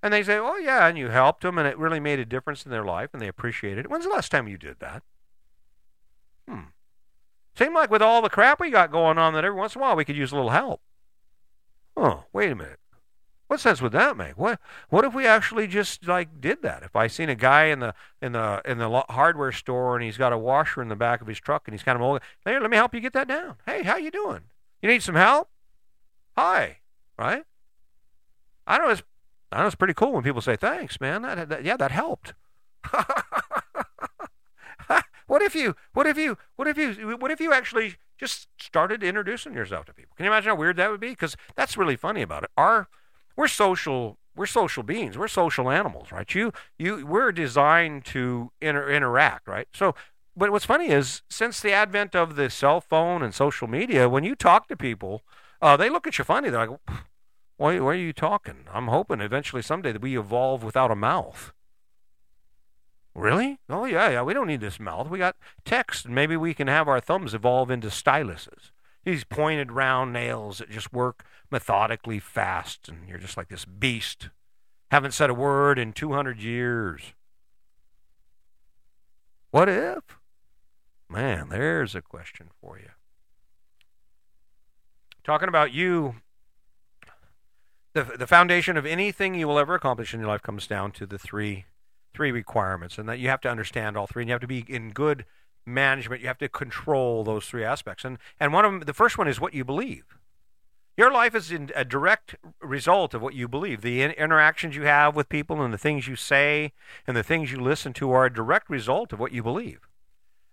And 0.02 0.14
they 0.14 0.24
say, 0.24 0.38
oh, 0.38 0.58
yeah, 0.58 0.88
and 0.88 0.98
you 0.98 1.10
helped 1.10 1.44
them, 1.44 1.58
and 1.58 1.68
it 1.68 1.78
really 1.78 2.00
made 2.00 2.20
a 2.20 2.26
difference 2.26 2.66
in 2.66 2.72
their 2.72 2.84
life, 2.84 3.10
and 3.14 3.22
they 3.22 3.28
appreciated 3.28 3.86
it. 3.86 3.90
When's 3.90 4.06
the 4.06 4.12
last 4.12 4.32
time 4.32 4.48
you 4.48 4.58
did 4.58 4.80
that? 4.80 5.04
Hmm. 6.48 6.72
Seems 7.58 7.74
like 7.74 7.90
with 7.90 8.02
all 8.02 8.22
the 8.22 8.30
crap 8.30 8.60
we 8.60 8.70
got 8.70 8.92
going 8.92 9.18
on 9.18 9.34
that 9.34 9.46
every 9.46 9.58
once 9.58 9.76
in 9.76 9.82
a 9.82 9.84
while 9.84 9.96
we 9.96 10.06
could 10.06 10.18
use 10.18 10.32
a 10.32 10.36
little 10.36 10.50
help. 10.50 10.82
Oh, 11.96 12.26
wait 12.34 12.52
a 12.52 12.56
minute. 12.56 12.80
What 13.54 13.60
sense 13.60 13.84
would 13.84 13.92
that 13.92 14.18
make? 14.18 14.36
What 14.36 14.60
What 14.90 15.06
if 15.06 15.14
we 15.14 15.28
actually 15.28 15.68
just 15.68 16.08
like 16.08 16.42
did 16.42 16.64
that? 16.64 16.82
If 16.82 16.96
I 16.96 17.06
seen 17.06 17.30
a 17.30 17.36
guy 17.36 17.66
in 17.66 17.82
the 17.82 17.94
in 18.20 18.32
the 18.32 18.64
in 18.66 18.80
the 18.80 19.06
hardware 19.10 19.52
store 19.52 19.96
and 19.96 20.04
he's 20.04 20.18
got 20.18 20.34
a 20.34 20.40
washer 20.40 20.82
in 20.82 20.88
the 20.88 20.96
back 20.96 21.22
of 21.22 21.28
his 21.28 21.40
truck 21.40 21.68
and 21.68 21.76
he's 21.76 21.84
kind 21.84 21.96
of 21.96 22.02
old, 22.02 22.22
hey, 22.46 22.58
let 22.58 22.72
me 22.72 22.78
help 22.78 22.96
you 22.96 23.00
get 23.00 23.14
that 23.14 23.28
down. 23.28 23.58
Hey, 23.68 23.84
how 23.84 23.98
you 23.98 24.10
doing? 24.10 24.40
You 24.82 24.90
need 24.90 25.04
some 25.04 25.14
help? 25.14 25.50
Hi, 26.36 26.80
right? 27.16 27.44
I 28.66 28.80
know 28.80 28.90
it's 28.90 29.04
I 29.52 29.60
know 29.60 29.68
it's 29.68 29.76
pretty 29.76 29.94
cool 29.94 30.14
when 30.14 30.24
people 30.24 30.42
say 30.42 30.56
thanks, 30.56 31.00
man. 31.00 31.22
That, 31.22 31.48
that 31.50 31.64
yeah, 31.64 31.78
that 31.78 31.92
helped. 31.92 32.34
what 35.28 35.44
if 35.44 35.54
you 35.54 35.76
what 35.94 36.08
if 36.08 36.18
you 36.18 36.40
what 36.56 36.68
if 36.68 36.76
you 36.76 37.18
what 37.20 37.30
if 37.30 37.40
you 37.40 37.54
actually 37.54 37.98
just 38.18 38.48
started 38.60 39.04
introducing 39.04 39.54
yourself 39.54 39.86
to 39.86 39.94
people? 39.94 40.16
Can 40.18 40.24
you 40.24 40.32
imagine 40.32 40.50
how 40.50 40.56
weird 40.56 40.78
that 40.78 40.90
would 40.90 41.00
be? 41.02 41.10
Because 41.10 41.38
that's 41.56 41.78
really 41.78 41.96
funny 41.96 42.24
about 42.24 42.46
it. 42.46 42.50
Our 42.58 42.88
we're 43.36 43.48
social 43.48 44.18
we're 44.36 44.46
social 44.48 44.82
beings. 44.82 45.16
We're 45.16 45.28
social 45.28 45.70
animals, 45.70 46.12
right? 46.12 46.34
You 46.34 46.52
you 46.80 47.06
we're 47.06 47.32
designed 47.32 48.06
to 48.06 48.52
inter- 48.62 48.90
interact, 48.90 49.48
right? 49.48 49.68
So 49.74 49.96
but 50.36 50.52
what's 50.52 50.66
funny 50.66 50.88
is 50.88 51.22
since 51.30 51.60
the 51.60 51.72
advent 51.72 52.16
of 52.16 52.36
the 52.36 52.50
cell 52.50 52.82
phone 52.82 53.22
and 53.22 53.34
social 53.34 53.68
media, 53.68 54.10
when 54.10 54.24
you 54.24 54.36
talk 54.36 54.68
to 54.68 54.76
people, 54.76 55.22
uh, 55.62 55.78
they 55.78 55.90
look 55.90 56.08
at 56.08 56.18
you 56.18 56.24
funny. 56.24 56.50
They're 56.50 56.68
like, 56.68 56.80
why, 57.58 57.80
why 57.80 57.92
are 57.92 57.96
you 57.96 58.14
talking? 58.14 58.66
I'm 58.74 58.88
hoping 58.88 59.22
eventually 59.22 59.62
someday 59.62 59.92
that 59.92 60.02
we 60.02 60.18
evolve 60.18 60.64
without 60.64 60.92
a 60.92 60.96
mouth. 60.96 61.54
Really? 63.14 63.60
Oh, 63.70 63.86
yeah, 63.86 64.10
yeah. 64.10 64.22
We 64.24 64.34
don't 64.34 64.48
need 64.48 64.62
this 64.62 64.80
mouth. 64.80 65.08
We 65.08 65.20
got 65.20 65.36
text, 65.64 66.10
maybe 66.10 66.36
we 66.36 66.56
can 66.56 66.68
have 66.68 66.88
our 66.88 67.00
thumbs 67.00 67.36
evolve 67.36 67.70
into 67.70 67.90
styluses. 67.90 68.72
These 69.04 69.26
pointed 69.26 69.72
round 69.72 70.14
nails 70.14 70.60
that 70.60 70.70
just 70.70 70.94
work 70.94 71.26
methodically 71.52 72.20
fast, 72.20 72.88
and 72.88 73.08
you're 73.08 73.18
just 73.18 73.38
like 73.38 73.50
this 73.50 73.66
beast. 73.66 74.30
Haven't 74.92 75.14
said 75.14 75.30
a 75.30 75.34
word 75.34 75.78
in 75.78 75.92
200 75.92 76.40
years. 76.40 77.14
What 79.52 79.70
if? 79.70 80.18
Man, 81.10 81.50
there's 81.50 81.96
a 81.96 82.02
question 82.02 82.50
for 82.60 82.80
you. 82.80 82.90
Talking 85.24 85.50
about 85.50 85.72
you 85.72 86.16
the 87.94 88.04
the 88.04 88.28
foundation 88.28 88.78
of 88.78 88.86
anything 88.86 89.36
you 89.36 89.48
will 89.48 89.60
ever 89.60 89.76
accomplish 89.76 90.14
in 90.14 90.20
your 90.20 90.30
life 90.30 90.42
comes 90.42 90.68
down 90.68 90.92
to 90.94 91.06
the 91.06 91.20
three 91.20 91.66
three 92.14 92.32
requirements, 92.32 92.98
and 92.98 93.08
that 93.10 93.20
you 93.20 93.30
have 93.30 93.42
to 93.42 93.50
understand 93.50 93.96
all 93.98 94.08
three, 94.08 94.24
and 94.24 94.30
you 94.30 94.34
have 94.34 94.42
to 94.42 94.48
be 94.48 94.66
in 94.68 94.92
good 94.92 95.26
management. 95.66 96.22
You 96.22 96.28
have 96.28 96.38
to 96.40 96.50
control 96.50 97.24
those 97.24 97.46
three 97.46 97.64
aspects, 97.64 98.06
and 98.06 98.18
and 98.40 98.54
one 98.54 98.66
of 98.66 98.72
them, 98.72 98.82
the 98.82 98.94
first 98.94 99.18
one 99.18 99.28
is 99.28 99.40
what 99.40 99.54
you 99.54 99.64
believe. 99.64 100.06
Your 100.96 101.12
life 101.12 101.34
is 101.34 101.52
in 101.52 101.72
a 101.76 101.84
direct 101.84 102.36
result 102.62 103.16
of 103.16 103.22
what 103.22 103.34
you 103.34 103.48
believe. 103.48 103.82
The 103.82 104.04
in- 104.04 104.12
interactions 104.12 104.76
you 104.76 104.84
have 104.84 105.16
with 105.16 105.28
people 105.28 105.62
and 105.64 105.74
the 105.74 105.78
things 105.78 106.08
you 106.08 106.16
say 106.16 106.72
and 107.08 107.18
the 107.18 107.24
things 107.24 107.52
you 107.52 107.60
listen 107.60 107.94
to 107.94 108.12
are 108.12 108.26
a 108.26 108.34
direct 108.34 108.70
result 108.70 109.12
of 109.12 109.20
what 109.20 109.32
you 109.32 109.42
believe. 109.42 109.90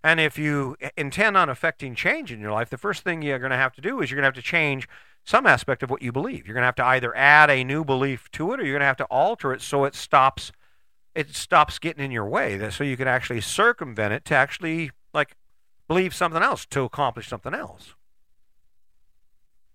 And 0.02 0.18
if 0.18 0.38
you 0.38 0.76
intend 0.96 1.36
on 1.36 1.50
affecting 1.50 1.94
change 1.94 2.32
in 2.32 2.40
your 2.40 2.52
life, 2.52 2.70
the 2.70 2.78
first 2.78 3.04
thing 3.04 3.20
you're 3.20 3.38
going 3.38 3.50
to 3.50 3.56
have 3.56 3.74
to 3.74 3.82
do 3.82 4.00
is 4.00 4.10
you're 4.10 4.16
going 4.16 4.22
to 4.22 4.34
have 4.34 4.42
to 4.42 4.48
change 4.48 4.88
some 5.24 5.46
aspect 5.46 5.82
of 5.82 5.90
what 5.90 6.00
you 6.00 6.10
believe. 6.10 6.46
You're 6.46 6.54
going 6.54 6.62
to 6.62 6.66
have 6.66 6.74
to 6.76 6.86
either 6.86 7.14
add 7.14 7.50
a 7.50 7.62
new 7.62 7.84
belief 7.84 8.30
to 8.32 8.52
it 8.54 8.60
or 8.60 8.64
you're 8.64 8.72
going 8.72 8.80
to 8.80 8.86
have 8.86 8.96
to 8.96 9.04
alter 9.04 9.52
it 9.52 9.60
so 9.60 9.84
it 9.84 9.94
stops 9.94 10.52
it 11.14 11.34
stops 11.34 11.80
getting 11.80 12.04
in 12.04 12.12
your 12.12 12.26
way 12.26 12.70
so 12.70 12.84
you 12.84 12.96
can 12.96 13.08
actually 13.08 13.40
circumvent 13.40 14.14
it 14.14 14.24
to 14.24 14.34
actually 14.34 14.92
like 15.12 15.36
believe 15.88 16.14
something 16.14 16.42
else 16.42 16.66
to 16.66 16.82
accomplish 16.82 17.28
something 17.28 17.54
else. 17.54 17.94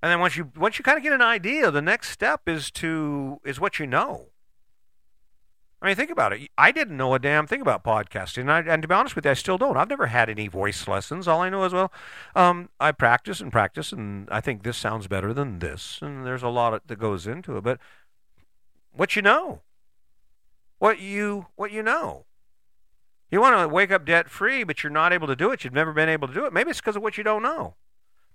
And 0.01 0.11
then 0.11 0.19
once 0.19 0.37
you 0.37 0.51
once 0.55 0.77
you 0.77 0.83
kind 0.83 0.97
of 0.97 1.03
get 1.03 1.13
an 1.13 1.21
idea, 1.21 1.71
the 1.71 1.81
next 1.81 2.09
step 2.09 2.41
is 2.47 2.69
to 2.71 3.39
is 3.43 3.59
what 3.59 3.79
you 3.79 3.87
know. 3.87 4.27
I 5.81 5.87
mean, 5.87 5.95
think 5.95 6.09
about 6.09 6.33
it. 6.33 6.49
I 6.57 6.71
didn't 6.71 6.97
know 6.97 7.13
a 7.13 7.19
damn 7.19 7.47
thing 7.47 7.61
about 7.61 7.83
podcasting, 7.83 8.41
and, 8.41 8.51
I, 8.51 8.59
and, 8.61 8.81
to 8.81 8.87
be 8.87 8.95
honest 8.95 9.15
with 9.15 9.25
you, 9.25 9.31
I 9.31 9.35
still 9.35 9.57
don't. 9.57 9.77
I've 9.77 9.89
never 9.89 10.07
had 10.07 10.29
any 10.29 10.47
voice 10.47 10.87
lessons. 10.87 11.27
All 11.27 11.41
I 11.41 11.49
know 11.49 11.63
is, 11.63 11.73
well, 11.73 11.91
um, 12.35 12.69
I 12.79 12.91
practice 12.91 13.39
and 13.39 13.51
practice, 13.51 13.91
and 13.91 14.27
I 14.31 14.41
think 14.41 14.63
this 14.63 14.77
sounds 14.77 15.07
better 15.07 15.33
than 15.33 15.59
this, 15.59 15.99
and 16.01 16.25
there's 16.25 16.43
a 16.43 16.49
lot 16.49 16.87
that 16.87 16.95
goes 16.97 17.27
into 17.27 17.57
it. 17.57 17.63
But 17.63 17.79
what 18.93 19.15
you 19.15 19.21
know, 19.21 19.61
what 20.79 20.99
you 20.99 21.47
what 21.55 21.71
you 21.71 21.83
know. 21.83 22.25
You 23.31 23.41
want 23.41 23.59
to 23.59 23.67
wake 23.67 23.91
up 23.91 24.05
debt 24.05 24.29
free, 24.29 24.63
but 24.63 24.83
you're 24.83 24.91
not 24.91 25.11
able 25.11 25.27
to 25.27 25.35
do 25.35 25.51
it. 25.51 25.63
You've 25.63 25.73
never 25.73 25.93
been 25.93 26.09
able 26.09 26.27
to 26.27 26.33
do 26.33 26.45
it. 26.45 26.53
Maybe 26.53 26.69
it's 26.69 26.79
because 26.79 26.95
of 26.95 27.01
what 27.01 27.17
you 27.17 27.23
don't 27.23 27.43
know. 27.43 27.75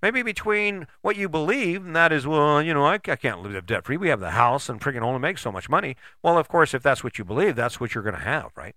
Maybe 0.03 0.23
between 0.23 0.87
what 1.03 1.17
you 1.17 1.29
believe, 1.29 1.85
and 1.85 1.95
that 1.95 2.11
is, 2.11 2.27
well, 2.27 2.63
you 2.63 2.73
know, 2.73 2.87
I, 2.87 2.95
I 2.95 3.17
can't 3.17 3.43
live 3.43 3.67
debt 3.67 3.85
free. 3.85 3.99
We 3.99 4.09
have 4.09 4.21
the 4.21 4.31
house 4.31 4.69
and 4.69 4.81
freaking 4.81 5.03
only 5.03 5.21
make 5.21 5.37
so 5.37 5.53
much 5.53 5.69
money. 5.69 5.97
Well, 6.23 6.39
of 6.39 6.49
course, 6.49 6.73
if 6.73 6.83
that's 6.83 7.05
what 7.05 7.19
you 7.19 7.25
believe, 7.25 7.55
that's 7.55 7.79
what 7.79 7.95
you're 7.95 8.05
going 8.05 8.17
to 8.17 8.21
have, 8.21 8.51
right? 8.57 8.75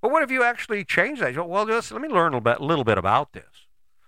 But 0.00 0.10
what 0.10 0.22
if 0.22 0.30
you 0.30 0.42
actually 0.42 0.84
change 0.84 1.20
that? 1.20 1.36
Well, 1.46 1.66
just 1.66 1.92
let 1.92 2.00
me 2.00 2.08
learn 2.08 2.32
a 2.32 2.38
little 2.38 2.40
bit, 2.40 2.60
little 2.62 2.84
bit 2.84 2.96
about 2.96 3.32
this. 3.32 3.66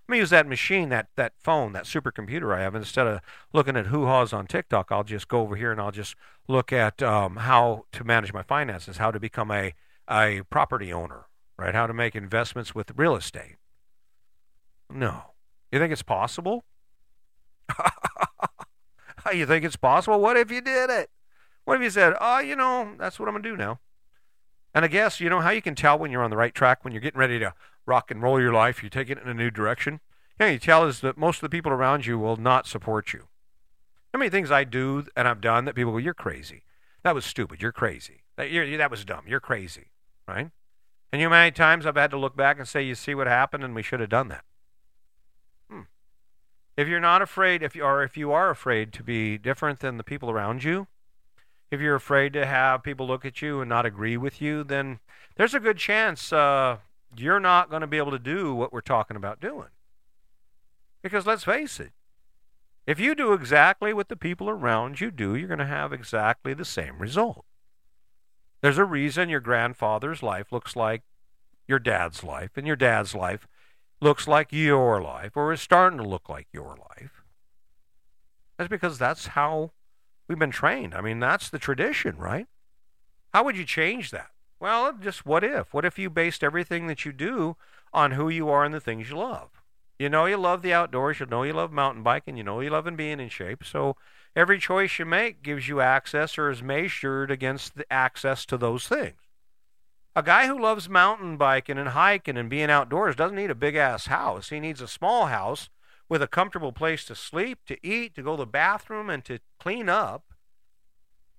Let 0.09 0.15
me 0.15 0.19
use 0.19 0.31
that 0.31 0.49
machine, 0.49 0.89
that, 0.89 1.09
that 1.17 1.35
phone, 1.39 1.75
that 1.75 1.85
supercomputer 1.85 2.55
I 2.55 2.63
have. 2.63 2.75
Instead 2.75 3.07
of 3.07 3.21
looking 3.53 3.77
at 3.77 3.87
hoo 3.87 4.07
haws 4.07 4.33
on 4.33 4.47
TikTok, 4.47 4.91
I'll 4.91 5.05
just 5.05 5.29
go 5.29 5.41
over 5.41 5.57
here 5.57 5.71
and 5.71 5.81
I'll 5.81 5.93
just 5.93 6.17
look 6.49 6.73
at 6.73 7.03
um, 7.03 7.37
how 7.37 7.85
to 7.93 8.03
manage 8.03 8.33
my 8.33 8.43
finances, 8.43 8.97
how 8.97 9.11
to 9.11 9.21
become 9.21 9.51
a, 9.51 9.75
a 10.09 10.43
property 10.51 10.93
owner, 10.93 11.27
right? 11.59 11.75
How 11.75 11.87
to 11.87 11.95
make 11.95 12.15
investments 12.15 12.75
with 12.75 12.93
real 12.97 13.17
estate. 13.17 13.57
No. 14.91 15.35
You 15.71 15.79
think 15.79 15.93
it's 15.93 16.03
possible? 16.03 16.65
you 19.33 19.47
think 19.47 19.65
it's 19.65 19.77
possible? 19.77 20.21
What 20.21 20.37
if 20.37 20.51
you 20.51 20.61
did 20.61 20.91
it? 20.91 21.11
What 21.65 21.77
if 21.77 21.83
you 21.83 21.91
said, 21.91 22.15
oh, 22.21 22.41
you 22.41 22.57
know, 22.57 22.95
that's 22.99 23.19
what 23.19 23.29
I'm 23.29 23.35
going 23.35 23.45
to 23.45 23.51
do 23.51 23.57
now? 23.57 23.81
And 24.75 24.85
I 24.85 24.89
guess, 24.89 25.21
you 25.21 25.31
know, 25.31 25.41
how 25.41 25.51
you 25.51 25.63
can 25.63 25.75
tell 25.75 25.99
when 25.99 26.11
you're 26.11 26.25
on 26.25 26.31
the 26.31 26.37
right 26.37 26.55
track, 26.55 26.85
when 26.85 26.93
you're 26.93 27.01
getting 27.01 27.21
ready 27.21 27.39
to 27.39 27.55
rock 27.87 28.11
and 28.11 28.23
roll 28.23 28.41
your 28.41 28.53
life, 28.53 28.83
you 28.83 28.89
take 28.89 29.11
it 29.11 29.19
in 29.19 29.29
a 29.29 29.35
new 29.35 29.51
direction? 29.51 30.01
You 30.41 30.47
you 30.47 30.59
tell 30.59 30.85
is 30.87 31.01
that 31.01 31.17
most 31.17 31.37
of 31.37 31.43
the 31.43 31.57
people 31.57 31.73
around 31.73 32.07
you 32.07 32.19
will 32.19 32.37
not 32.37 32.67
support 32.67 33.13
you. 33.13 33.29
How 34.13 34.19
many 34.19 34.31
things 34.31 34.51
I 34.51 34.65
do 34.65 35.07
and 35.17 35.29
I've 35.29 35.41
done 35.41 35.67
that 35.67 35.75
people 35.75 35.93
go, 35.93 35.99
you're 35.99 36.15
crazy. 36.15 36.65
That 37.05 37.15
was 37.15 37.25
stupid. 37.25 37.63
You're 37.63 37.73
crazy. 37.73 38.22
That, 38.37 38.51
you're, 38.51 38.77
that 38.79 38.91
was 38.91 39.05
dumb. 39.05 39.25
You're 39.27 39.41
crazy. 39.41 39.91
Right? 40.27 40.51
And 41.13 41.21
you 41.21 41.27
know 41.27 41.31
many 41.31 41.51
times 41.51 41.85
I've 41.85 41.97
had 41.97 42.11
to 42.13 42.19
look 42.19 42.37
back 42.37 42.59
and 42.59 42.67
say, 42.67 42.83
you 42.83 42.95
see 42.95 43.15
what 43.15 43.27
happened 43.27 43.65
and 43.65 43.75
we 43.75 43.83
should 43.83 44.01
have 44.01 44.09
done 44.09 44.29
that. 44.29 44.45
If 46.75 46.89
you're 46.89 47.01
not 47.01 47.21
afraid, 47.21 47.63
if 47.63 47.77
you 47.77 47.85
are, 47.85 48.03
if 48.03 48.17
you 48.17 48.33
are 48.33 48.49
afraid 48.49 48.95
to 48.95 49.03
be 49.03 49.37
different 49.37 49.81
than 49.81 49.99
the 49.99 50.03
people 50.03 50.31
around 50.31 50.65
you, 50.65 50.87
if 51.71 51.81
you're 51.81 51.95
afraid 51.95 52.33
to 52.33 52.47
have 52.47 52.83
people 52.83 53.07
look 53.07 53.27
at 53.27 53.43
you 53.43 53.61
and 53.61 53.69
not 53.69 53.85
agree 53.85 54.17
with 54.17 54.41
you, 54.41 54.65
then 54.65 54.99
there's 55.37 55.53
a 55.53 55.61
good 55.61 55.77
chance 55.77 56.33
uh, 56.33 56.79
you're 57.15 57.41
not 57.41 57.69
going 57.69 57.83
to 57.83 57.87
be 57.87 57.99
able 57.99 58.11
to 58.13 58.19
do 58.19 58.55
what 58.55 58.73
we're 58.73 58.81
talking 58.81 59.19
about 59.19 59.39
doing. 59.39 59.69
Because 61.03 61.27
let's 61.27 61.45
face 61.45 61.79
it, 61.79 61.93
If 62.87 62.99
you 62.99 63.15
do 63.15 63.33
exactly 63.33 63.93
what 63.93 64.09
the 64.09 64.17
people 64.17 64.51
around 64.51 65.01
you 65.01 65.11
do, 65.11 65.35
you're 65.37 65.49
going 65.49 65.59
to 65.59 65.67
have 65.67 65.93
exactly 65.93 66.53
the 66.53 66.65
same 66.65 66.99
result. 66.99 67.45
There's 68.63 68.79
a 68.79 68.85
reason 68.85 69.29
your 69.29 69.41
grandfather's 69.41 70.23
life 70.23 70.53
looks 70.53 70.77
like 70.77 71.03
your 71.67 71.81
dad's 71.81 72.23
life, 72.23 72.51
and 72.57 72.67
your 72.67 72.77
dad's 72.77 73.15
life 73.15 73.49
looks 74.01 74.29
like 74.29 74.53
your 74.53 75.03
life, 75.03 75.37
or 75.37 75.53
is 75.53 75.61
starting 75.61 75.99
to 75.99 76.09
look 76.09 76.29
like 76.29 76.47
your 76.53 76.77
life. 76.77 77.25
That's 78.57 78.69
because 78.69 78.99
that's 78.99 79.29
how 79.29 79.73
we've 80.29 80.39
been 80.39 80.51
trained. 80.51 80.95
I 80.95 81.01
mean, 81.01 81.19
that's 81.19 81.51
the 81.51 81.59
tradition, 81.59 82.17
right? 82.17 82.47
How 83.33 83.43
would 83.45 83.57
you 83.57 83.65
change 83.65 84.11
that? 84.11 84.31
Well, 84.61 84.93
just 84.93 85.27
what 85.27 85.43
if? 85.43 85.75
What 85.75 85.85
if 85.85 85.99
you 85.99 86.09
based 86.09 86.45
everything 86.45 86.87
that 86.87 87.05
you 87.05 87.13
do 87.13 87.57
on 87.93 88.13
who 88.13 88.29
you 88.29 88.49
are 88.49 88.65
and 88.65 88.73
the 88.73 88.81
things 88.81 89.11
you 89.11 89.17
love? 89.17 89.62
You 89.99 90.09
know 90.09 90.27
you 90.27 90.37
love 90.37 90.63
the 90.63 90.73
outdoors, 90.73 91.21
you 91.21 91.27
know 91.27 91.43
you 91.43 91.53
love 91.53 91.73
mountain 91.73 92.03
biking, 92.03 92.37
you 92.37 92.43
know 92.43 92.61
you 92.61 92.71
love 92.71 92.89
being 92.97 93.21
in 93.21 93.29
shape. 93.29 93.65
So 93.65 93.97
every 94.35 94.59
choice 94.59 94.99
you 94.99 95.05
make 95.05 95.43
gives 95.43 95.69
you 95.69 95.81
access 95.81 96.37
or 96.39 96.51
is 96.51 96.63
measured 96.63 97.31
against 97.31 97.77
the 97.77 97.91
access 97.93 98.45
to 98.47 98.57
those 98.57 98.89
things. 98.89 99.15
A 100.15 100.23
guy 100.23 100.47
who 100.47 100.61
loves 100.61 100.89
mountain 100.89 101.37
biking 101.37 101.79
and 101.79 101.91
hiking 101.91 102.37
and 102.37 102.51
being 102.51 102.71
outdoors 102.71 103.17
doesn't 103.17 103.37
need 103.37 103.51
a 103.51 103.55
big 103.55 103.77
ass 103.77 104.07
house. 104.07 104.51
He 104.51 104.61
needs 104.61 104.81
a 104.81 104.89
small 104.89 105.27
house 105.27 105.71
with 106.09 106.21
a 106.21 106.29
comfortable 106.29 106.73
place 106.73 107.07
to 107.07 107.15
sleep, 107.15 107.61
to 107.67 107.79
eat, 107.87 108.15
to 108.15 108.23
go 108.23 108.37
to 108.37 108.43
the 108.43 108.47
bathroom, 108.47 109.09
and 109.09 109.25
to 109.25 109.39
clean 109.59 109.89
up. 109.89 110.35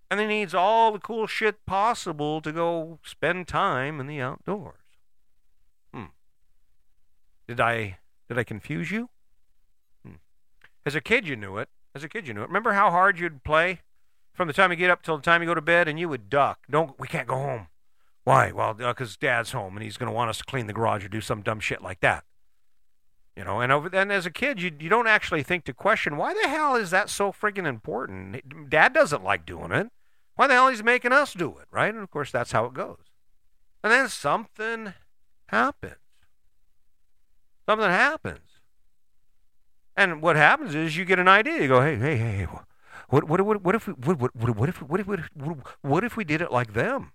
And 0.09 0.19
he 0.19 0.25
needs 0.25 0.55
all 0.55 0.91
the 0.91 0.99
cool 0.99 1.27
shit 1.27 1.65
possible 1.65 2.41
to 2.41 2.51
go 2.51 2.99
spend 3.03 3.47
time 3.47 3.99
in 3.99 4.07
the 4.07 4.21
outdoors. 4.21 4.77
Hmm. 5.93 6.05
Did 7.47 7.59
I 7.59 7.97
did 8.27 8.37
I 8.37 8.43
confuse 8.43 8.91
you? 8.91 9.09
Hmm. 10.05 10.15
As 10.85 10.95
a 10.95 11.01
kid, 11.01 11.27
you 11.27 11.35
knew 11.35 11.57
it. 11.57 11.69
As 11.95 12.03
a 12.03 12.09
kid, 12.09 12.27
you 12.27 12.33
knew 12.33 12.41
it. 12.41 12.47
Remember 12.47 12.73
how 12.73 12.89
hard 12.89 13.19
you'd 13.19 13.43
play 13.43 13.81
from 14.33 14.47
the 14.47 14.53
time 14.53 14.71
you 14.71 14.77
get 14.77 14.89
up 14.89 15.03
till 15.03 15.17
the 15.17 15.23
time 15.23 15.41
you 15.41 15.47
go 15.47 15.55
to 15.55 15.61
bed, 15.61 15.87
and 15.87 15.99
you 15.99 16.09
would 16.09 16.29
duck. 16.29 16.59
Don't. 16.69 16.99
We 16.99 17.07
can't 17.07 17.27
go 17.27 17.35
home. 17.35 17.67
Why? 18.23 18.51
Well, 18.51 18.73
because 18.73 19.13
uh, 19.13 19.17
Dad's 19.19 19.51
home, 19.51 19.75
and 19.75 19.83
he's 19.83 19.97
going 19.97 20.07
to 20.07 20.15
want 20.15 20.29
us 20.29 20.37
to 20.37 20.45
clean 20.45 20.67
the 20.67 20.73
garage 20.73 21.05
or 21.05 21.09
do 21.09 21.21
some 21.21 21.41
dumb 21.41 21.59
shit 21.59 21.81
like 21.81 21.99
that. 21.99 22.23
You 23.35 23.43
know, 23.43 23.61
and 23.61 23.71
over 23.71 23.89
then 23.89 24.11
as 24.11 24.25
a 24.25 24.31
kid, 24.31 24.61
you 24.61 24.71
you 24.79 24.89
don't 24.89 25.07
actually 25.07 25.43
think 25.43 25.65
to 25.65 25.73
question 25.73 26.17
why 26.17 26.33
the 26.33 26.47
hell 26.47 26.75
is 26.75 26.91
that 26.91 27.09
so 27.09 27.31
friggin' 27.31 27.65
important? 27.65 28.69
Dad 28.69 28.93
doesn't 28.93 29.23
like 29.23 29.45
doing 29.45 29.71
it. 29.71 29.87
Why 30.35 30.47
the 30.47 30.53
hell 30.53 30.67
is 30.67 30.79
he 30.79 30.83
making 30.83 31.11
us 31.11 31.33
do 31.33 31.57
it, 31.57 31.67
right? 31.71 31.93
And 31.93 32.03
of 32.03 32.11
course, 32.11 32.31
that's 32.31 32.51
how 32.51 32.65
it 32.65 32.73
goes. 32.73 33.11
And 33.83 33.91
then 33.91 34.07
something 34.07 34.93
happens. 35.47 35.95
Something 37.65 37.89
happens. 37.89 38.39
And 39.95 40.21
what 40.21 40.35
happens 40.35 40.75
is 40.75 40.97
you 40.97 41.05
get 41.05 41.19
an 41.19 41.27
idea. 41.27 41.61
You 41.61 41.67
go, 41.67 41.81
hey, 41.81 41.95
hey, 41.95 42.17
hey, 42.17 42.47
what, 43.09 43.29
what, 43.29 43.41
what, 43.41 43.61
what 43.61 43.75
if 43.75 43.87
we, 43.87 43.93
what, 43.93 44.35
what, 44.35 44.55
what 44.55 44.69
if, 44.69 44.81
what 44.81 44.99
if, 44.99 45.07
what 45.07 45.19
if, 45.19 45.29
what 45.81 46.03
if 46.03 46.17
we 46.17 46.23
did 46.23 46.41
it 46.41 46.51
like 46.51 46.73
them? 46.73 47.11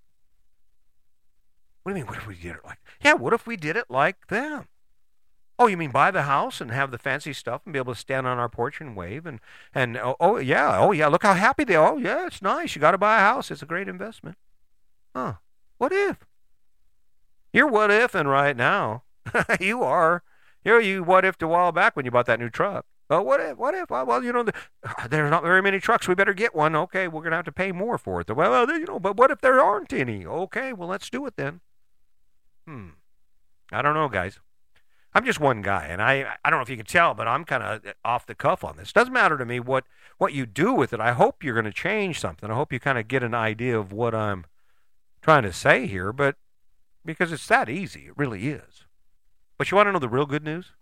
What 1.83 1.93
do 1.93 1.99
you 1.99 2.05
mean? 2.05 2.09
What 2.09 2.19
if 2.19 2.27
we 2.27 2.35
did 2.37 2.55
it 2.55 2.65
like? 2.65 2.79
Yeah, 3.03 3.15
what 3.15 3.33
if 3.33 3.47
we 3.47 3.57
did 3.57 3.77
it 3.77 3.87
like 3.89 4.29
them? 4.29 4.69
Oh, 5.59 5.67
you 5.67 5.77
mean 5.77 5.91
buy 5.91 6.13
the 6.13 6.23
house 6.23 6.61
and 6.61 6.71
have 6.71 6.93
the 6.93 6.99
fancy 6.99 7.33
stuff 7.33 7.63
and 7.65 7.73
be 7.73 7.81
able 7.81 7.95
to 7.95 7.99
stand 7.99 8.29
on 8.29 8.39
our 8.39 8.49
porch 8.49 8.81
and 8.81 8.95
wave 8.95 9.27
and 9.27 9.41
and 9.75 9.97
oh, 9.97 10.15
oh 10.21 10.37
yeah, 10.37 10.79
oh 10.79 10.93
yeah, 10.93 11.09
look 11.09 11.25
how 11.25 11.35
happy 11.35 11.65
they 11.65 11.75
are. 11.75 11.95
Oh 11.95 11.97
yeah, 11.97 12.27
it's 12.27 12.41
nice. 12.41 12.77
You 12.77 12.81
got 12.81 12.93
to 12.93 12.99
buy 12.99 13.17
a 13.17 13.21
house. 13.21 13.51
It's 13.51 13.63
a 13.63 13.67
great 13.67 13.89
investment. 13.89 14.37
Huh? 15.17 15.35
What 15.79 15.93
if? 15.93 16.19
You're 17.53 17.67
what 17.67 17.91
ifing 17.91 18.27
right 18.27 18.57
now. 18.57 19.03
you 19.61 19.83
are. 19.83 20.23
Here 20.63 20.81
you 20.81 21.03
what 21.03 21.25
if 21.25 21.41
a 21.41 21.47
while 21.47 21.73
back 21.73 21.97
when 21.97 22.05
you 22.05 22.11
bought 22.11 22.27
that 22.27 22.41
new 22.41 22.51
truck. 22.51 22.87
Well, 23.09 23.25
what 23.25 23.41
if? 23.41 23.57
What 23.57 23.75
if? 23.75 23.89
Well, 23.91 24.23
you 24.23 24.33
know, 24.33 24.43
the, 24.43 24.53
there's 25.09 25.31
not 25.31 25.43
very 25.43 25.63
many 25.63 25.81
trucks. 25.81 26.07
We 26.07 26.15
better 26.15 26.35
get 26.35 26.55
one. 26.55 26.77
Okay, 26.77 27.09
we're 27.09 27.23
gonna 27.23 27.37
have 27.37 27.45
to 27.47 27.53
pay 27.53 27.73
more 27.73 27.99
for 27.99 28.21
it. 28.21 28.35
Well, 28.35 28.69
you 28.69 28.85
know, 28.85 28.99
but 28.99 29.17
what 29.17 29.31
if 29.31 29.41
there 29.41 29.61
aren't 29.61 29.93
any? 29.93 30.27
Okay, 30.27 30.73
well, 30.73 30.89
let's 30.89 31.11
do 31.11 31.25
it 31.27 31.37
then. 31.37 31.61
Hmm. 32.67 32.89
I 33.73 33.83
don't 33.83 33.95
know, 33.95 34.09
guys. 34.09 34.41
I'm 35.15 35.25
just 35.25 35.41
one 35.41 35.63
guy, 35.63 35.87
and 35.87 36.03
I 36.03 36.37
I 36.45 36.51
don't 36.51 36.59
know 36.59 36.63
if 36.63 36.71
you 36.71 36.77
can 36.77 36.87
tell, 36.87 37.15
but 37.15 37.27
I'm 37.27 37.45
kind 37.45 37.63
of 37.63 37.95
off 38.05 38.27
the 38.27 38.35
cuff 38.35 38.63
on 38.63 38.77
this. 38.77 38.93
Doesn't 38.93 39.13
matter 39.13 39.39
to 39.39 39.47
me 39.47 39.59
what 39.59 39.85
what 40.19 40.35
you 40.35 40.45
do 40.45 40.75
with 40.75 40.93
it. 40.93 41.01
I 41.01 41.13
hope 41.13 41.43
you're 41.43 41.55
going 41.55 41.65
to 41.65 41.73
change 41.73 42.21
something. 42.21 42.51
I 42.51 42.55
hope 42.55 42.73
you 42.73 42.81
kind 42.81 42.99
of 42.99 43.09
get 43.09 43.23
an 43.23 43.35
idea 43.35 43.79
of 43.79 43.93
what 43.93 44.15
I'm 44.15 44.45
trying 45.23 45.45
to 45.45 45.53
say 45.53 45.87
here, 45.87 46.13
but 46.13 46.37
because 47.05 47.33
it's 47.33 47.47
that 47.47 47.69
easy, 47.69 48.07
it 48.07 48.19
really 48.19 48.49
is. 48.49 48.78
But 49.59 49.71
you 49.71 49.77
want 49.77 49.89
to 49.89 49.93
know 49.93 49.99
the 49.99 50.09
real 50.09 50.27
good 50.27 50.45
news? 50.45 50.73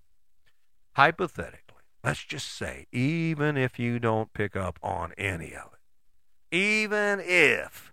Hypothetically, 0.93 1.83
let's 2.05 2.23
just 2.23 2.49
say, 2.49 2.87
even 2.93 3.57
if 3.57 3.79
you 3.79 3.99
don't 3.99 4.33
pick 4.35 4.55
up 4.55 4.79
on 4.83 5.12
any 5.17 5.55
of 5.55 5.71
it, 5.73 6.57
even 6.57 7.21
if 7.21 7.93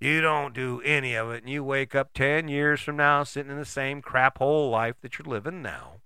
you 0.00 0.20
don't 0.20 0.52
do 0.52 0.82
any 0.84 1.14
of 1.14 1.30
it, 1.30 1.44
and 1.44 1.50
you 1.50 1.62
wake 1.62 1.94
up 1.94 2.12
10 2.12 2.48
years 2.48 2.80
from 2.80 2.96
now 2.96 3.22
sitting 3.22 3.52
in 3.52 3.58
the 3.58 3.64
same 3.64 4.02
crap 4.02 4.38
hole 4.38 4.70
life 4.70 4.96
that 5.00 5.18
you're 5.18 5.26
living 5.26 5.62
now. 5.62 6.00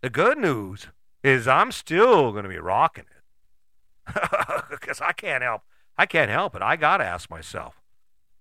The 0.00 0.10
good 0.10 0.38
news 0.38 0.86
is 1.24 1.48
I'm 1.48 1.72
still 1.72 2.30
going 2.30 2.44
to 2.44 2.48
be 2.48 2.58
rocking 2.58 3.04
it. 3.04 4.14
Because 4.70 5.00
I 5.00 5.12
can't 5.12 5.42
help. 5.42 5.62
I 5.96 6.06
can't 6.06 6.30
help 6.30 6.54
it. 6.54 6.62
I 6.62 6.76
got 6.76 6.98
to 6.98 7.04
ask 7.04 7.30
myself, 7.30 7.80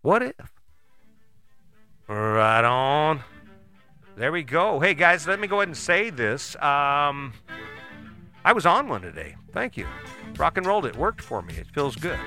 what 0.02 0.22
if? 0.22 0.54
Right 2.08 2.64
on. 2.64 3.24
There 4.18 4.32
we 4.32 4.44
go. 4.44 4.80
Hey, 4.80 4.94
guys, 4.94 5.28
let 5.28 5.42
me 5.42 5.48
go 5.48 5.58
ahead 5.58 5.68
and 5.68 5.76
say 5.76 6.10
this. 6.10 6.56
Um, 6.56 7.34
I 8.46 8.54
was 8.54 8.66
on 8.66 8.88
one 8.88 9.02
today. 9.02 9.36
Thank 9.52 9.76
you. 9.76 9.86
Rock 10.38 10.58
and 10.58 10.66
rolled 10.66 10.86
it. 10.86 10.96
Worked 10.96 11.22
for 11.22 11.42
me. 11.42 11.54
It 11.56 11.68
feels 11.74 11.98
good. 11.98 12.18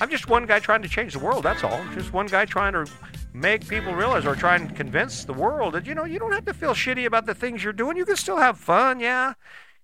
I'm 0.00 0.08
just 0.08 0.28
one 0.28 0.46
guy 0.46 0.60
trying 0.60 0.80
to 0.80 0.88
change 0.88 1.12
the 1.12 1.18
world. 1.18 1.42
That's 1.42 1.62
all. 1.62 1.78
Just 1.92 2.14
one 2.14 2.26
guy 2.26 2.46
trying 2.46 2.72
to 2.72 2.90
make 3.34 3.68
people 3.68 3.92
realize 3.92 4.24
or 4.24 4.34
try 4.34 4.56
and 4.56 4.74
convince 4.74 5.26
the 5.26 5.34
world 5.34 5.74
that, 5.74 5.84
you 5.84 5.94
know, 5.94 6.04
you 6.04 6.18
don't 6.18 6.32
have 6.32 6.46
to 6.46 6.54
feel 6.54 6.72
shitty 6.72 7.04
about 7.04 7.26
the 7.26 7.34
things 7.34 7.62
you're 7.62 7.74
doing. 7.74 7.98
You 7.98 8.06
can 8.06 8.16
still 8.16 8.38
have 8.38 8.58
fun. 8.58 8.98
Yeah, 8.98 9.34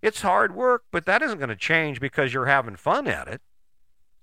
it's 0.00 0.22
hard 0.22 0.54
work, 0.54 0.84
but 0.90 1.04
that 1.04 1.20
isn't 1.20 1.38
going 1.38 1.50
to 1.50 1.56
change 1.56 2.00
because 2.00 2.32
you're 2.32 2.46
having 2.46 2.76
fun 2.76 3.06
at 3.06 3.28
it. 3.28 3.42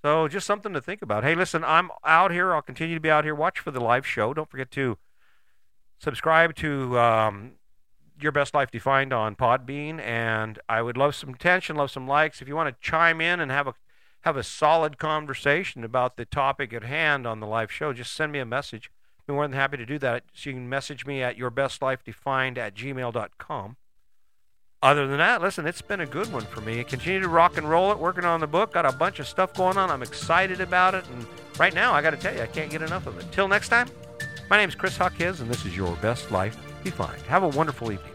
So 0.04 0.28
just 0.28 0.47
something 0.47 0.73
to 0.73 0.82
think 0.82 1.04
about. 1.04 1.23
Hey, 1.23 1.36
listen, 1.36 1.63
I'm 1.63 1.91
out 2.04 2.32
here. 2.32 2.56
I'll 2.56 2.63
continue 2.63 2.95
to 2.95 3.02
be 3.02 3.12
out 3.12 3.23
here. 3.23 3.36
Watch 3.36 3.60
for 3.60 3.69
the 3.69 3.80
live 3.80 4.06
show. 4.06 4.34
Don't 4.34 4.49
forget 4.49 4.71
to 4.71 4.97
subscribe 6.04 6.54
to 6.56 7.00
um, 7.00 7.54
Your 8.20 8.34
Best 8.34 8.54
Life 8.54 8.70
Defined 8.72 9.13
on 9.13 9.36
Podbean. 9.36 10.02
And 10.02 10.60
I 10.68 10.82
would 10.82 10.98
love 10.98 11.16
some 11.16 11.30
attention, 11.30 11.78
love 11.78 11.92
some 11.92 12.08
likes. 12.08 12.42
If 12.42 12.48
you 12.48 12.56
want 12.56 12.70
to 12.70 12.76
chime 12.82 13.22
in 13.22 13.39
and 13.39 13.50
have 13.50 13.68
a 13.68 13.74
have 14.22 14.38
a 14.38 14.44
solid 14.44 14.98
conversation 14.98 15.84
about 15.84 16.16
the 16.16 16.24
topic 16.24 16.72
at 16.72 16.84
hand 16.84 17.28
on 17.28 17.42
the 17.42 17.48
live 17.48 17.70
show, 17.70 17.92
just 17.92 18.13
send 18.13 18.32
me 18.32 18.39
a 18.39 18.46
message. 18.46 18.89
I'd 19.20 19.28
be 19.28 19.34
more 19.34 19.46
than 19.46 19.58
happy 19.58 19.76
to 19.76 19.86
do 19.86 20.00
that. 20.00 20.24
So 20.34 20.50
you 20.50 20.56
can 20.56 20.70
message 20.70 21.06
me 21.06 21.22
at 21.22 21.38
yourbestlifedefined 21.38 22.58
at 22.58 22.74
gmail.com. 22.74 23.76
Other 24.82 25.08
than 25.08 25.18
that, 25.18 25.42
listen, 25.42 25.66
it's 25.66 25.82
been 25.82 26.00
a 26.00 26.06
good 26.06 26.32
one 26.32 26.46
for 26.46 26.62
me. 26.62 26.82
Continue 26.86 27.20
to 27.20 27.28
rock 27.28 27.58
and 27.58 27.70
roll 27.70 27.92
it, 27.92 28.00
working 28.00 28.24
on 28.24 28.39
the 28.39 28.48
book. 28.48 28.74
Got 28.74 28.86
a 28.86 28.94
bunch 28.94 29.20
of 29.20 29.28
stuff 29.28 29.54
going 29.54 29.78
on. 29.78 29.89
I'm 29.89 30.04
excited 30.04 30.62
about 30.62 30.96
it. 30.96 31.06
And 31.10 31.26
right 31.58 31.74
now, 31.74 31.94
I 31.94 32.02
got 32.02 32.12
to 32.12 32.18
tell 32.18 32.34
you, 32.34 32.42
I 32.42 32.48
can't 32.48 32.72
get 32.72 32.82
enough 32.82 33.08
of 33.08 33.18
it. 33.18 33.30
Till 33.34 33.50
next 33.50 33.68
time, 33.70 33.89
my 34.54 34.60
name 34.60 34.70
is 34.70 34.76
Chris 34.76 34.96
Hawkes, 34.96 35.39
and 35.39 35.50
this 35.50 35.66
is 35.66 35.76
Your 35.76 35.96
Best 35.96 36.30
Life 36.30 36.56
Defined. 36.84 37.20
Have 37.24 37.42
a 37.42 37.48
wonderful 37.48 37.92
evening. 37.92 38.13